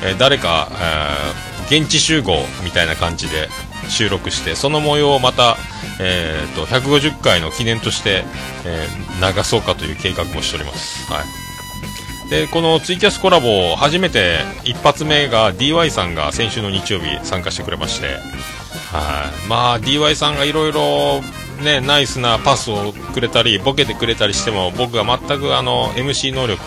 [0.03, 3.49] え誰か、え現地集合みたいな感じで
[3.89, 5.57] 収録して、その模様をまた、
[6.01, 8.25] えーと、150回の記念として、
[8.65, 11.11] えー流そうかという計画もしております。
[11.11, 12.31] はい。
[12.31, 19.49] で、このツイキャスコラボ、初めて一発目が DY さんが先週の日曜日参加してくれまして、はい。
[19.49, 21.21] まあ、DY さんがいろいろ、
[21.63, 26.63] ね、ナイスなパスをくれたり、ボケてくれたりしても、僕が全くあの、MC 能力、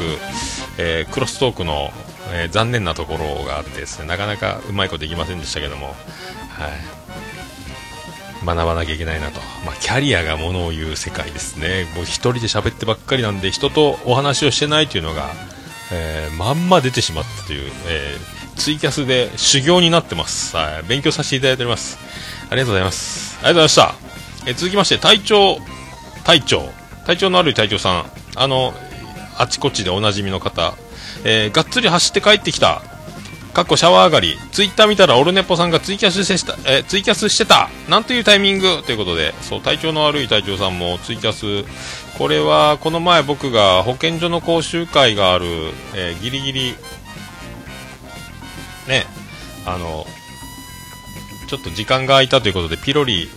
[0.78, 1.92] えークロストークの、
[2.32, 6.97] えー残念なところがあってですね、なかなかうまいこといきませんでしたけども、はい。
[8.46, 9.40] 学ばなきゃいけないなと。
[9.66, 11.86] まあ、キャリアがものを言う世界ですね。
[11.96, 15.30] もう一人で喋ってばっかりなんで、人とお話をしてないというのが、
[15.92, 20.56] えーまんま出てしまったという、えーツイキャスで修行になってます。
[20.58, 20.84] はい。
[20.88, 22.00] 勉強させていただいております。
[22.50, 23.38] ありがとうございます。
[23.38, 24.50] ありがとうございました。
[24.50, 25.60] えー続きまして、隊長、
[26.24, 26.68] 隊長、
[27.06, 28.74] 隊長のある隊長さん、あの、
[29.38, 30.74] あちこちでおなじみの方、
[31.24, 32.82] えーがっつり走って帰ってきた。
[33.58, 34.38] かっこシャワー上がり。
[34.52, 37.70] ツイッター見たらオルネポさんがツイキャスしてた、えツイキャスしてた。
[37.90, 38.84] なんというタイミング。
[38.86, 41.68] ということで、そう、体調の悪い隊長さんもツイキャス、
[42.20, 45.48] これは、この前僕が保健所の講習会がある、
[45.96, 46.76] えーギリギリ、
[48.88, 49.08] ね、
[49.66, 50.06] あの、
[51.48, 53.28] ちょっと時間が空いたということで、ピロリ、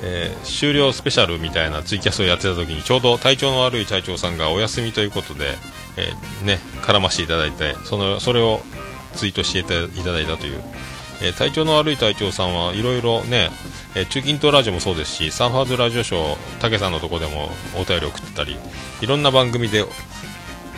[0.00, 5.58] えー終了スペシャルみたいなツイキャスをやってた時にちょうど体調の悪い隊長さんがお休みということで、
[5.96, 8.60] えーね、絡ましていただいてそのそれを
[9.14, 10.60] ツイートしていただいたという、
[11.22, 13.50] えー体調の悪い隊長さんはいろいろね、
[13.94, 17.48] えー中近東ラジオもそうですしサンファーズラジオショー武さんのとこでも
[17.80, 18.56] お便り送ってたり
[19.00, 19.84] いろんな番組で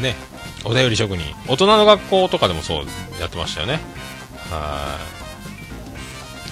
[0.01, 0.15] ね
[0.65, 2.87] お便り職人大人の学校とかでもそう
[3.21, 3.81] やってましたよね
[4.51, 5.17] はい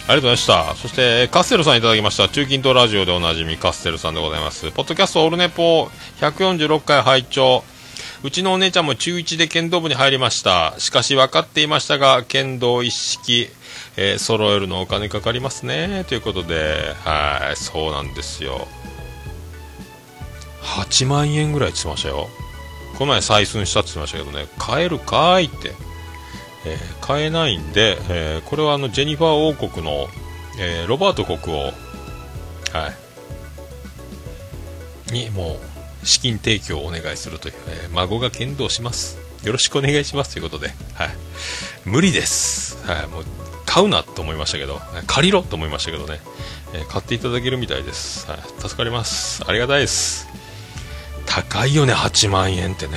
[0.07, 0.75] ありがとうございました。
[0.75, 2.29] そして、カステルさんいただきました。
[2.29, 4.71] 中近東ラジオでおなじみカステルさんでございます。
[4.71, 5.85] ポッドキャストオルネポ
[6.21, 7.65] 146回拝聴
[8.23, 10.75] うちのお姉ちゃんも中1で剣道部に入りました。
[10.79, 13.49] しかし分かっていましたが、剣道一式、
[13.97, 16.05] えー揃えるのお金かかりますね。
[16.09, 18.67] ということで、はい、そうなんですよ。
[20.63, 22.29] 8万円ぐらいって言ましたよ。
[22.99, 25.73] この前採寸したって言ってましたけどね、買えるかいって。
[26.67, 30.09] えー買えないんで、えーこれはあのジェニファー王国の、
[30.59, 31.73] えーロバート国王、は
[35.11, 35.74] い、にもう
[36.05, 39.19] 資金提供をお願いするという、えー孫が剣道します。
[39.45, 41.11] よろしくお願いしますということで、はい、
[41.85, 43.25] 無理です、はい、もう
[43.67, 46.21] 買うなと思いましたけど借りろと思いましたけどね、
[46.73, 49.45] えー買っていただけるみたいです、はい、助かります。
[49.47, 50.27] ありがたいです。
[51.27, 52.95] 高いよね8万円ってね。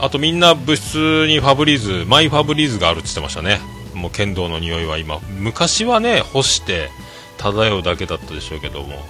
[0.00, 3.60] あとみんな部室にファブリーズ、マイファブリーズがあるって言ってましたね。
[3.94, 5.18] もう剣道の匂いは今。
[5.40, 6.90] 昔はね、干して
[7.36, 9.04] 漂うだけだったでしょうけども。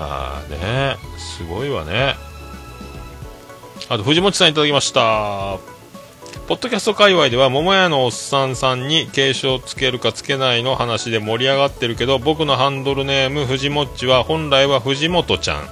[0.00, 2.14] はあね、すごいわね。
[3.88, 5.58] あと藤本さんいただきました。
[6.48, 15.68] ポッドキャスト界隈では桃屋のおっさんさんに継承つけるかつけないの話で盛り上がってるけど僕のハンドルネーム藤もっちは本来は藤本ちゃん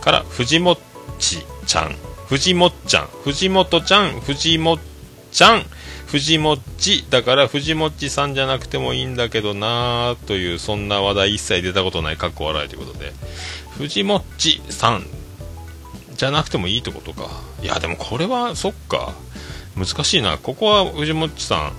[0.00, 0.78] から藤もっ
[1.18, 1.94] ちちゃん
[2.28, 4.78] 藤もっちゃん藤本ちゃん藤もっ
[5.32, 5.62] ちゃん
[6.12, 13.14] 藤もっちだから藤もっちさんじゃなくてもいいんだけどなーというそんな話題一切出たことないかっこ笑いということで。
[13.78, 15.06] 藤もっちさん
[16.14, 17.30] じゃなくてもいいってことか。
[17.62, 19.14] いやでもこれはそっか。
[19.74, 20.36] 難しいな。
[20.36, 21.72] ここは藤もっちさん。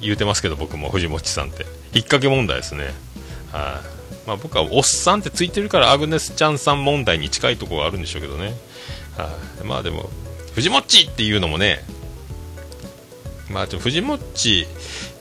[0.00, 1.62] 言うてますけど僕も藤もっちさんって。
[1.62, 2.86] 引っ掛け問題ですね。
[3.52, 3.80] は
[4.26, 8.56] い、まあ、僕はおっさんってついてるからアグネスちゃんさん問題に近いところがあるんでしょうけどね。
[9.16, 9.30] は
[9.62, 10.10] い、まあでも
[10.56, 11.84] 藤もっちっていうのもね
[13.50, 14.66] まあでも藤もっち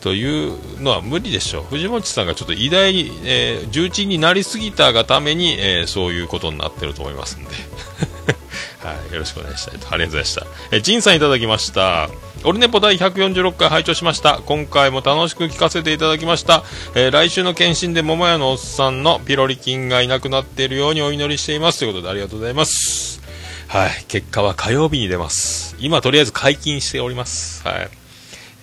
[0.02, 7.50] というのは無理でしょう藤もっちさんがちょっと偉大に、えー重鎮になりすぎたがために、えーそういうことになってると思いますんで
[8.80, 9.92] はい、よろしくお願いしたいと。
[9.92, 10.46] ありがとうございました。
[10.72, 12.10] えー、ジンさんいただきました。
[12.44, 14.40] オルネポ第146回拝聴しました。
[14.46, 16.64] 今回も楽しく聞かせていただきました。
[16.96, 21.80] えー来週の検診で桃屋のおっさんのピロリ菌がいなくなっているようにお祈りしています。
[21.80, 23.22] ということでありがとうございます。
[23.68, 25.76] はい、結果は火曜日に出ます。
[25.80, 27.68] 今とりあえず解禁しております。
[27.68, 27.90] はい。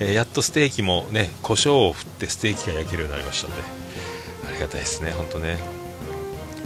[0.01, 3.62] えーやっとステーキもね、胡椒を振ってステーキが焼けるようになりましたので、
[4.49, 5.59] ありがたいですね、本当ね。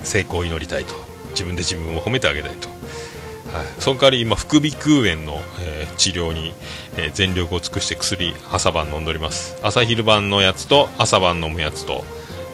[0.03, 0.95] 成功を祈りたいと。
[1.31, 2.69] 自分で自分を褒めてあげたいと。
[2.69, 6.55] はい、その代わり今、副鼻腔炎の、えー治療に、
[6.97, 9.59] えー全力を尽くして薬、朝晩飲んでおります。
[9.63, 12.05] 朝昼晩のやつと朝晩飲むやつと、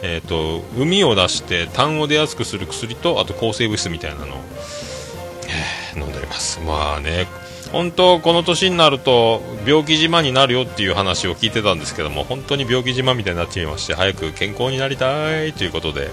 [0.01, 4.39] えっ、と、海を出して痰を出やすくする薬と、あと抗生物質みたいなのを、
[5.47, 6.59] えー飲んでおります。
[6.59, 7.27] まあね、
[7.75, 16.09] 本当この年になると病気島になるよっていう話を聞いてたんですけども本当に病気島みたいになっていまして早く健康になりたいということで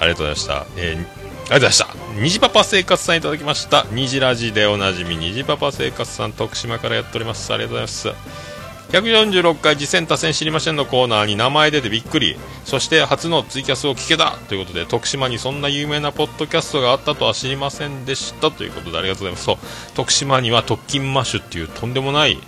[0.00, 2.20] ありがとうございました、えーありがとうございました。
[2.20, 3.86] 虹パパ生活さんいただきました。
[3.92, 7.50] 虹ラジでおなじみ虹パパ生活さん徳島からやっております。
[7.54, 8.57] ありがとうございます。
[8.90, 12.36] 146回次戦多戦知りませんのコーナーに名前出てびっくり。
[12.64, 19.44] そして初のツイキャスを聞けたということで徳島にそんな有名なポッドキャストがあったとは知りませんでしたということでありがとうございます。
[19.44, 19.56] そう。
[19.94, 22.38] 徳島には特勤マッシュっていうとんでもない、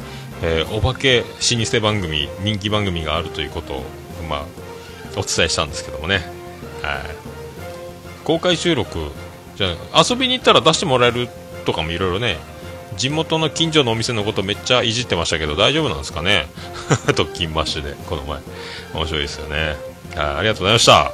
[0.42, 1.26] えーお化け老
[1.64, 3.84] 舗番組人気番組があるということを、
[4.28, 4.44] まあ、
[5.12, 6.22] お伝えしたんですけどもね、
[6.82, 7.00] はい、
[8.24, 8.98] 公開収録
[9.56, 11.28] じゃ遊びに行ったら出してもらえる
[11.66, 12.38] とかもいろいろね
[13.00, 16.46] 地元の近所のお店のことめっちゃいじってましたけど大丈夫なんですかね？
[17.16, 18.40] 特勤マッシュでこの前。
[18.92, 19.76] 面白いですよね。
[20.14, 21.12] はいありがとうございました。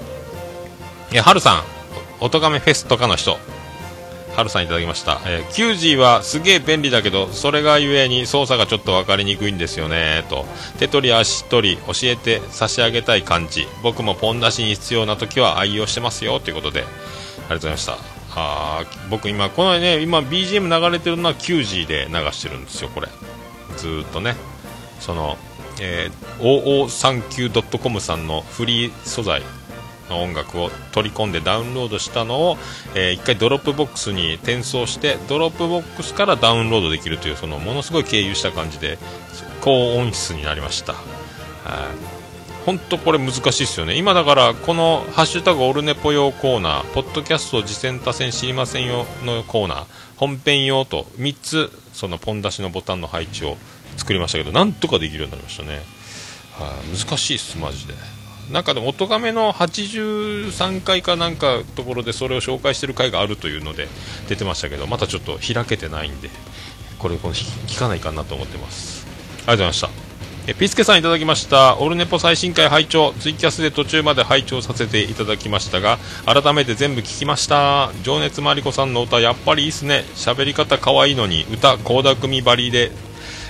[1.12, 1.62] いやはるさん
[2.18, 3.39] おとがめフェスとかの人。
[4.34, 10.24] はるさんいただきました、えー、キュージーはすげえ便利だけどそれがゆえに操作がちょっと分かりにくいんですよね。
[10.28, 10.45] と。
[10.78, 13.66] 手取り足取り教えて差し上げたい感じ。
[13.82, 16.41] 僕もポン出しに必要な時は愛用してますよ。
[16.41, 17.97] ということでありがとうございました。
[18.39, 23.09] あ僕今このね今 BGM 流れてるのは 9G で流してるんですよこれ。
[23.76, 24.37] ずっとね。
[25.01, 25.37] その、
[25.80, 29.43] えー、oo39.com さんのフリー素材
[30.11, 32.59] の音楽を取り込んでダウンロードしたのを、
[32.95, 38.99] えー一回ドロップボックスに転送してドロップボックスからダウンロードできるというそのものすごい経由した感じで
[39.62, 40.93] 高音質になりました。
[40.93, 40.99] は
[42.12, 42.16] い
[42.67, 49.85] 本当これ難しいですよね今だからこの「ハッシュタグオルネポ用コーナー」ポッドキャスト次戦多戦知りませんよのコーナー
[50.17, 53.57] 本編用と3つそのポン出しのボタンの配置を
[53.97, 55.81] 作りましたけどなんとかできるようになりましたね
[56.59, 57.95] はい難しいっすマジで
[58.51, 63.89] なんかでも、おとがめの83回かなんかところでそれを紹介してる回があるというので
[64.29, 66.31] 出てましたけど、またちょっと開けてないんで、
[67.01, 69.05] これ、この聞かないかなと思ってます。
[69.05, 70.06] ありがとうございました。
[70.49, 71.76] えピスケさんいただきました。
[71.78, 77.90] オルネポ最新回拝聴ツイキャスで途中まで拝聴させていただきましたが、改めて全部聞きました。
[78.05, 80.05] 情熱マリコさんの歌、やっぱりいいっすね。
[80.14, 82.92] 喋り方可愛いのに、歌、倖田組バリで、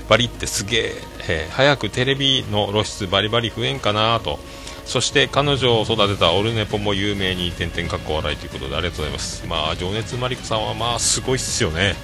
[0.09, 0.95] バリってすげえ
[1.29, 4.39] えー早くテレビの露出バリバリ増えんかなと。
[4.87, 9.45] そして彼女を育てたオルネポも有名に点々かっこ笑いということでありがとうございます。
[9.47, 11.95] まあ、情熱マリコさんはまあ、すごいっすよね。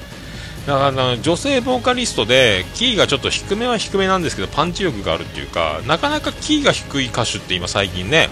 [0.67, 8.29] だから女性ボーカリストでキーがちょっと低めは低めなんですけどパンチ力があるっていうかなかなかキーが低い歌手って今最近ね、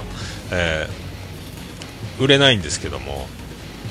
[0.52, 1.10] えー
[2.20, 3.26] 売れないんですけども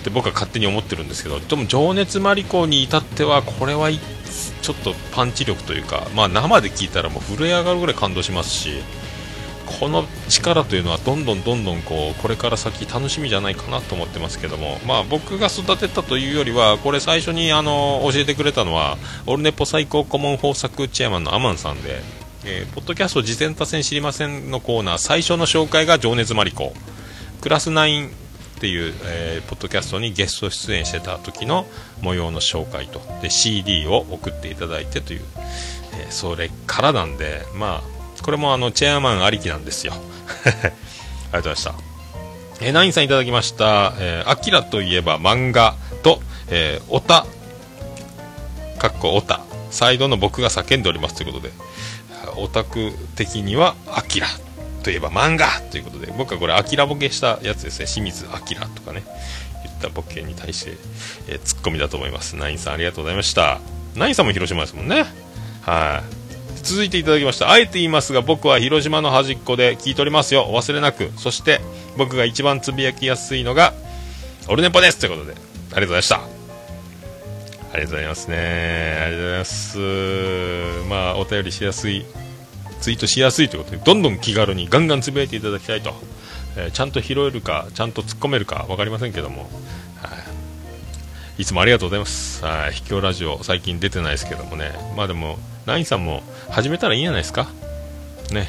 [0.04, 8.70] で僕は勝手に思ってるんですけどでも情熱マリコに至ってはこれはちょっとパンチ力というか、まあ、生で聞いたらもう震え上がるぐらい感動しますし
[9.80, 18.97] この力というのはどんどんどんどんこうこれから先楽しみじゃないかなと思ってますけども、まあ、僕が育てたというよりはこれ最初にあの教えてくれたのは
[19.28, 22.01] オルネポ最高顧問豊作チェアマンのアマンさんで、
[22.45, 26.74] えーポッドキャスト事前多戦知りませんのコーナー最初の紹介が情熱マリコ。
[27.41, 28.11] クラス9っ
[28.59, 31.65] ていう、えーポッドキャストにゲスト出演してた時の
[32.01, 33.01] 模様の紹介と。
[33.22, 35.22] で CD を送っていただいてという、
[35.93, 39.93] えーそれからなんでまあこれもあのチェアマンありきなんですよ。
[40.43, 40.72] ありがとう
[41.32, 41.74] ございました。
[42.61, 47.26] えーナインさんいただきました、えーアキラといえば漫画と、えーオタ。
[48.78, 49.41] かっこオタ。
[49.72, 51.53] サイドの僕が叫んでおりますということで。
[52.36, 54.28] オタク的にはアキラ
[54.84, 55.47] といえば漫画。
[55.72, 56.13] ということで。
[56.17, 57.86] 僕はこれアキラボケしたやつですね。
[57.86, 59.03] 清水アキラとかね。
[59.63, 60.78] 言ったボケに対して、
[61.28, 62.36] えーツッコミだと思います。
[62.36, 63.59] ナインさんありがとうございました。
[63.95, 65.05] ナインさんも広島ですもんね。
[65.61, 66.18] はい。
[66.64, 67.49] 続いていただきました。
[67.49, 70.45] あえて言いますが僕は広島の端っこで聞いておりますよ。
[70.49, 71.12] お忘れなく。
[71.18, 71.62] そして
[71.97, 73.74] 僕が一番つぶやきやすいのが
[74.47, 75.34] オルネポですということで。
[75.34, 76.16] ありがとうございました。
[77.72, 78.38] ありがとうございますね。
[78.38, 79.78] ありがとうございます。
[80.89, 82.05] まあお便りしやすい
[82.82, 85.93] ツイートしやすいということでどんどん気軽にガンガンつぶやいていただきたいと、
[86.57, 89.49] えーちゃんと拾えるかちゃんと突っ込めるか分かりませんけども、
[91.40, 92.44] い、つもありがとうございます。
[92.44, 92.74] はい。
[92.74, 94.72] 秘境ラジオ最近出てないですけどもね。
[94.96, 97.48] まあでもナインさんも始めたらいいんじゃないですか？
[98.32, 98.48] ね。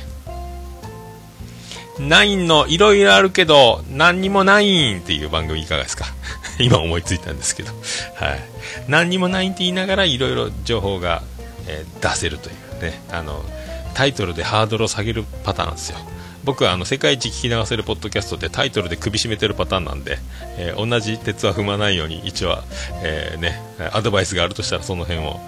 [1.98, 6.06] ナインのいろいろあるけど何にもないんっていう番組いかがですか？
[6.58, 7.72] 今思いついたんですけど、
[8.16, 8.40] はい。
[8.88, 11.22] 何にもないって言いながらいろいろ情報が、
[11.68, 13.44] えー出せるというね、あの、
[13.94, 15.98] タイトルでハードルを下げるパターンですよ。
[16.44, 20.18] 僕はあの世界一聞き流せるポッドキャストでタイトルで首絞めてるパターンなんで、
[20.56, 22.64] えー同じ鉄は踏まないように一応は、
[23.02, 23.60] えーね、
[23.92, 25.40] アドバイスがあるとしたらその辺を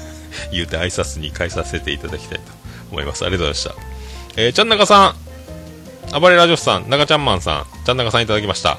[0.52, 2.44] 言うて挨拶に返させていただきたいと
[2.90, 3.24] 思います。
[3.24, 3.82] ありがとうございまし
[4.36, 4.40] た。
[4.40, 5.14] えー、ちゃんなかさ
[6.12, 8.78] ん、暴れラジオスさん、中ちゃんマンさん、ちゃんなかさんいただきました。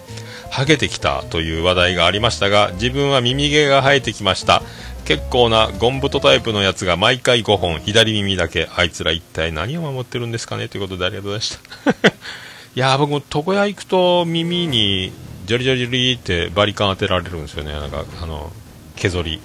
[0.50, 4.64] ハゲてきたという話題がありましたが、自分は耳毛が生えてきました。
[5.06, 8.70] 結構なゴンブトタイプのやつが毎回5本、左耳だけ。
[8.76, 12.10] あいつら一体何を守ってるんですかねということでありがとうございました。
[12.76, 15.12] いや僕も床屋行くと耳に
[15.50, 17.72] ジョリジョリジャリってバリカン当てられるんですよね。
[17.72, 18.52] なんか、あの、
[18.96, 19.42] 削り。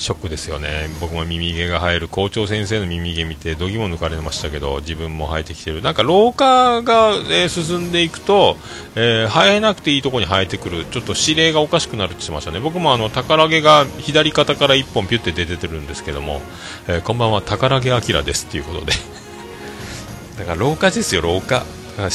[0.00, 0.88] ショックですよね。
[0.98, 5.82] 僕も耳毛が生える校長先生の耳毛見てどぎも抜かれましたけど自分も生えてきてる。
[5.82, 8.56] なんか老化が、えー進んでいくと、
[8.96, 10.86] えー生えなくていいところに生えてくる。
[10.86, 12.60] ちょっと指令がおかしくなるって言ってましたね。
[12.60, 16.40] 僕もあの宝毛が左肩から1本ピュって出てるんですけども、
[16.88, 17.42] えーこんばんは。
[17.42, 18.92] 宝毛明ですっていうことで。
[20.38, 21.66] だから老化ですよ老化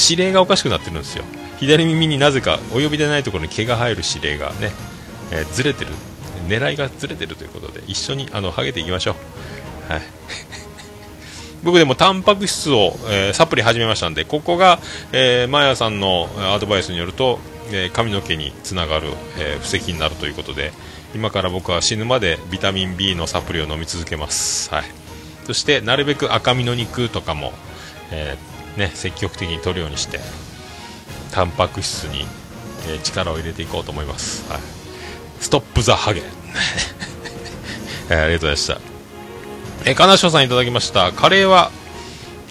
[0.10, 1.24] 指令がおかしくなってるんですよ。
[1.60, 4.72] 左耳になぜかお呼びでないところに毛が生える指令がね、
[5.32, 5.92] えずれてる。
[6.48, 9.16] 狙いがずれてるということで一緒にあのハゲていきましょ
[9.90, 9.94] う。
[9.94, 10.02] はい。
[11.64, 14.80] 僕でもタンパク質を、えーサプリ始めましたんでここが、
[15.12, 17.40] えー、マヤさんのアドバイスによると、
[17.72, 20.74] えー髪の毛につながる、え布石になるということで
[21.16, 24.84] 今から僕は死ぬまでビタミン B のサプリを飲み続けます、はい、
[25.46, 27.54] そしてなるべく赤身の肉とかも、
[28.12, 28.38] え
[28.78, 30.20] ね、積極的に取るようにして
[31.32, 32.26] タンパク質に、
[32.88, 34.62] え力を入れていこうと思います、はい、
[35.40, 36.22] ストップ・ザ・ハゲ、
[38.10, 38.84] えーありがとうございまし
[39.84, 39.90] た。
[39.90, 41.12] えー、金賞さんいただきました。
[41.12, 41.72] カレーは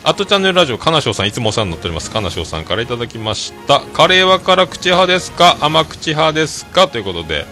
[0.04, 2.10] アットチャンネルラジオ金賞さんいつもお世話になっております。
[2.10, 3.80] 金賞さんからいただきました。
[3.80, 5.56] カレーは辛口派ですか？
[5.60, 6.88] 甘口派ですか？
[6.88, 7.46] ということで。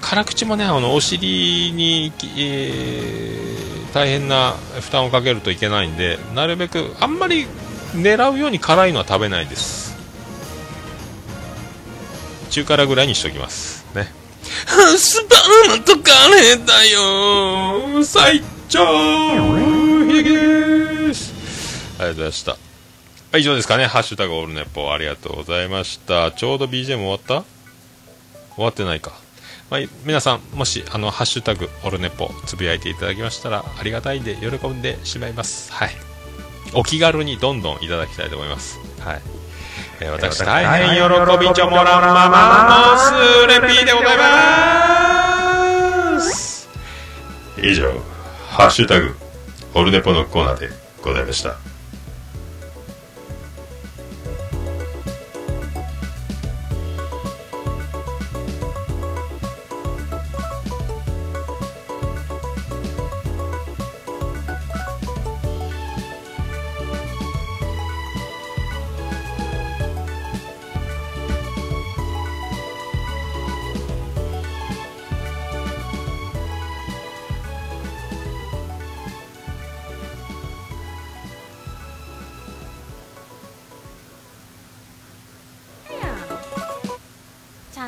[0.00, 7.48] 辛口もねあのお尻に、えー大変な負担をかけるといけないんでなるべくあんまり
[7.92, 9.96] 狙うように辛いのは食べないです。
[12.50, 13.84] 中辛ぐらいにしておきます。
[13.96, 14.12] ね。
[14.98, 15.36] スパ
[15.76, 18.84] ムとカレーだよ最長
[20.06, 21.32] ヒゲです
[21.98, 22.58] ありがとうございましたは
[23.38, 27.44] い以上ですかねハッシュタグオールネポありがとうございましたちょうど BGM 終わった？
[28.56, 29.12] 終わってないか
[29.70, 35.72] まあ、皆さん、もし、あの、ハッシュタグ、オルネポ、つぶやいていただきましたら、ありがたいんで、喜んでしまいます。
[35.72, 35.90] はい。
[36.74, 38.80] お気軽にどんどんいただきたいと思います。
[38.98, 39.22] はい。
[40.02, 41.02] えー私、大変喜
[41.38, 42.38] びちょもらんまま
[42.94, 44.16] のスーレピーでござい
[46.16, 46.68] ます。
[47.62, 47.92] 以上、
[48.48, 49.14] ハッシュタグ、
[49.74, 50.70] オルネポのコーナーで
[51.02, 51.69] ございました。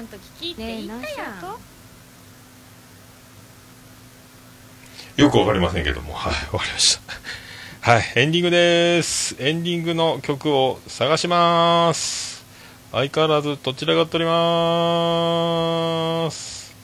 [0.03, 1.35] んと聞きって言ったやん
[5.17, 6.99] よくわかりませんけども、はい、わかりまし
[7.81, 7.93] た。
[7.93, 9.37] はい、エンディングです。
[9.39, 12.45] エンディングの曲を探します。
[12.93, 16.75] 相変わらずどちらがっております。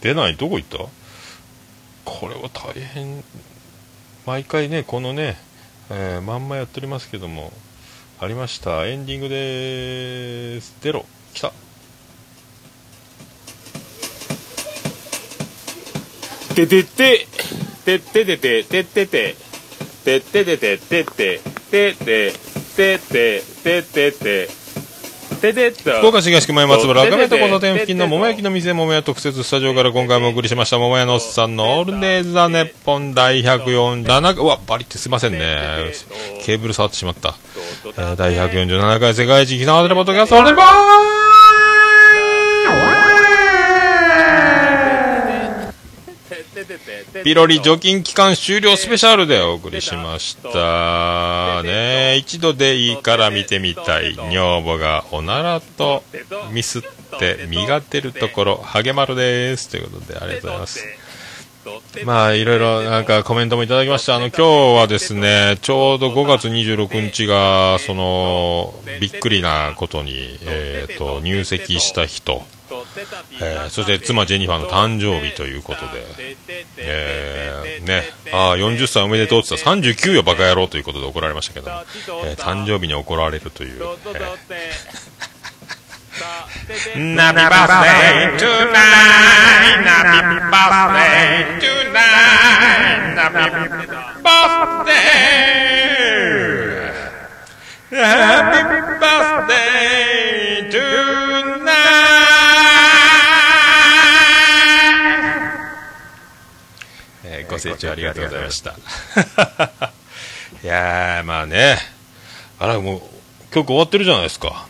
[0.00, 0.78] 出ない、どこ行った？
[2.04, 3.24] これは大変。
[4.26, 5.38] 毎回ね、このね、
[5.90, 7.52] えーまんまやっておりますけども、
[8.20, 8.86] ありました。
[8.86, 10.74] エンディングです。
[10.80, 11.04] 出ろ、
[11.34, 11.52] 来た。
[16.54, 17.26] ててて
[17.84, 19.36] ててててて。
[20.04, 20.78] てててて。
[20.78, 21.40] ててて。
[21.70, 22.32] てててて。
[22.76, 23.42] ててて。
[23.62, 24.63] ててて。
[25.98, 30.78] 福岡市東区前松原赤目と交差点付近の桃焼きの店桃屋特設スタジオから今回もお送りしました。
[30.78, 35.38] 桃屋のおっさんのオールデイズ・ザ・ネッポン第147うわバリってすいませんね。
[36.44, 37.34] ケーブル触ってしまった、
[37.84, 41.13] えー第147回世界一ひなわてるポッドキャストオールデイポ
[47.24, 51.62] ピロリ除菌期間終了スペシャルでお送りしました。
[51.62, 54.02] ね一度でいいから見てみた。
[54.02, 56.02] い女房がおならと
[56.52, 56.82] ミスっ
[57.18, 60.84] て身が出るところハゲマルですということでありがとうございます
[62.04, 63.74] まあ、いろいろなんかコメントもいた。
[63.74, 64.16] だきました。
[64.16, 72.04] あの、今日はですね、ちょうど5月26日が、その、びっくりなことに、えっ、と、入籍した。
[72.04, 72.44] 人、
[73.40, 76.36] えーそして妻ジェニファーの誕生日ということで、
[76.78, 78.02] えーね、
[78.32, 81.76] ああ、40歳おめでとうって言ったら39よバカ野郎ということで怒られましたけども、
[82.26, 83.82] えー誕生日に怒られるという、
[86.94, 88.80] えー、ナビバデートゥナ
[89.80, 90.02] イナ
[90.34, 92.00] ビバデートゥナ
[93.10, 93.34] イナビ
[94.22, 94.94] バデ
[107.54, 108.70] ご清聴ありがとうございました。
[110.62, 111.78] いやー、まあね、
[112.58, 113.00] あら、もう、
[113.52, 114.66] 曲終わってるじゃないですか。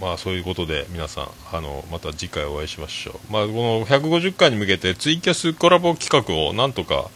[0.00, 7.08] まあそういうことで皆さんあのまた次回お会いしましょう、まあ、この150回に向けてツイキャスコラボ企画をなんとか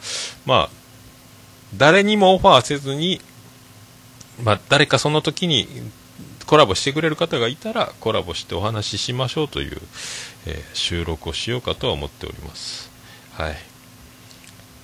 [0.47, 0.71] まあ
[1.77, 3.21] 誰にもオファーせずに、
[4.43, 5.69] まあ、誰かその時に
[6.47, 9.79] コラボしてくれる方がいたらコラボしてお話ししましょうという、
[10.47, 12.91] えー収録をしようかとは思っております
[13.35, 13.57] はい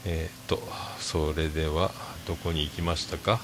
[0.08, 0.60] えー、と
[1.00, 1.90] それでは
[2.26, 3.40] どこに行きましたか、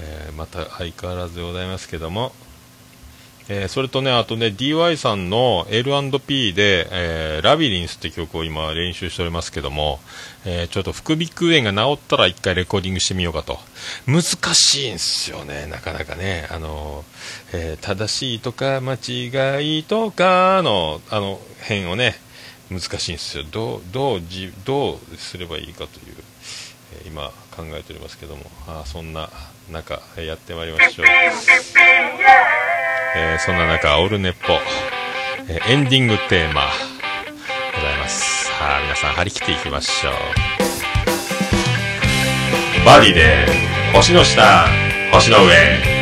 [0.00, 2.32] えーまた相変わらずでございますけども
[3.52, 9.98] えーそれとね、あとね、DY さんの L&P で、えーラビリンスって曲を今練習しておりますけども、
[10.44, 13.58] えーちょっと副鼻腔炎が治ったら一回レコーディングしてみようかと。
[14.06, 14.22] 難
[14.54, 16.46] しいんすよね、なかなかね。
[16.52, 17.04] あの、
[17.52, 22.14] え正しいとか間違いとかの、あの、辺をね、
[22.70, 23.44] 難しいんですよ。
[23.50, 26.14] どう、どうじ、どうすればいいかという、
[26.94, 29.28] えー今考えておりますけども、あそんな
[29.70, 31.06] 中、やってまいりましょう。
[31.06, 34.38] えーそんな中、オルネポ、
[35.48, 36.62] えーエンディングテーマ、
[37.74, 38.44] ございます。
[38.46, 40.14] さあ、皆さん張り切っていきましょう。
[42.86, 43.46] バディで、
[43.92, 44.66] 星の下、
[45.12, 45.99] 星の上。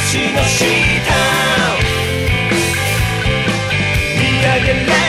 [0.00, 0.66] 星の下
[4.16, 4.99] 見上げれ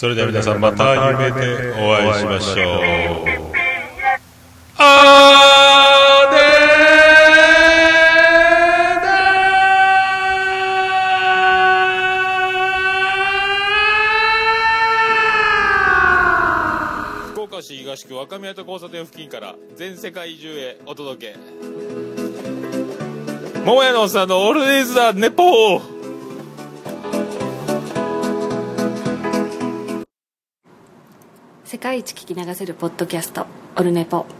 [0.00, 2.84] それでは皆さんまた夢でお会いしましょう
[4.78, 21.36] あー福岡市東区若宮と交差点付近から全世界中へお届け。
[23.66, 25.99] 桃屋のおっさんのオールディーズ・ザ・ネポー
[31.70, 34.39] 世界一聞き流せるポッドキャストオルネポ。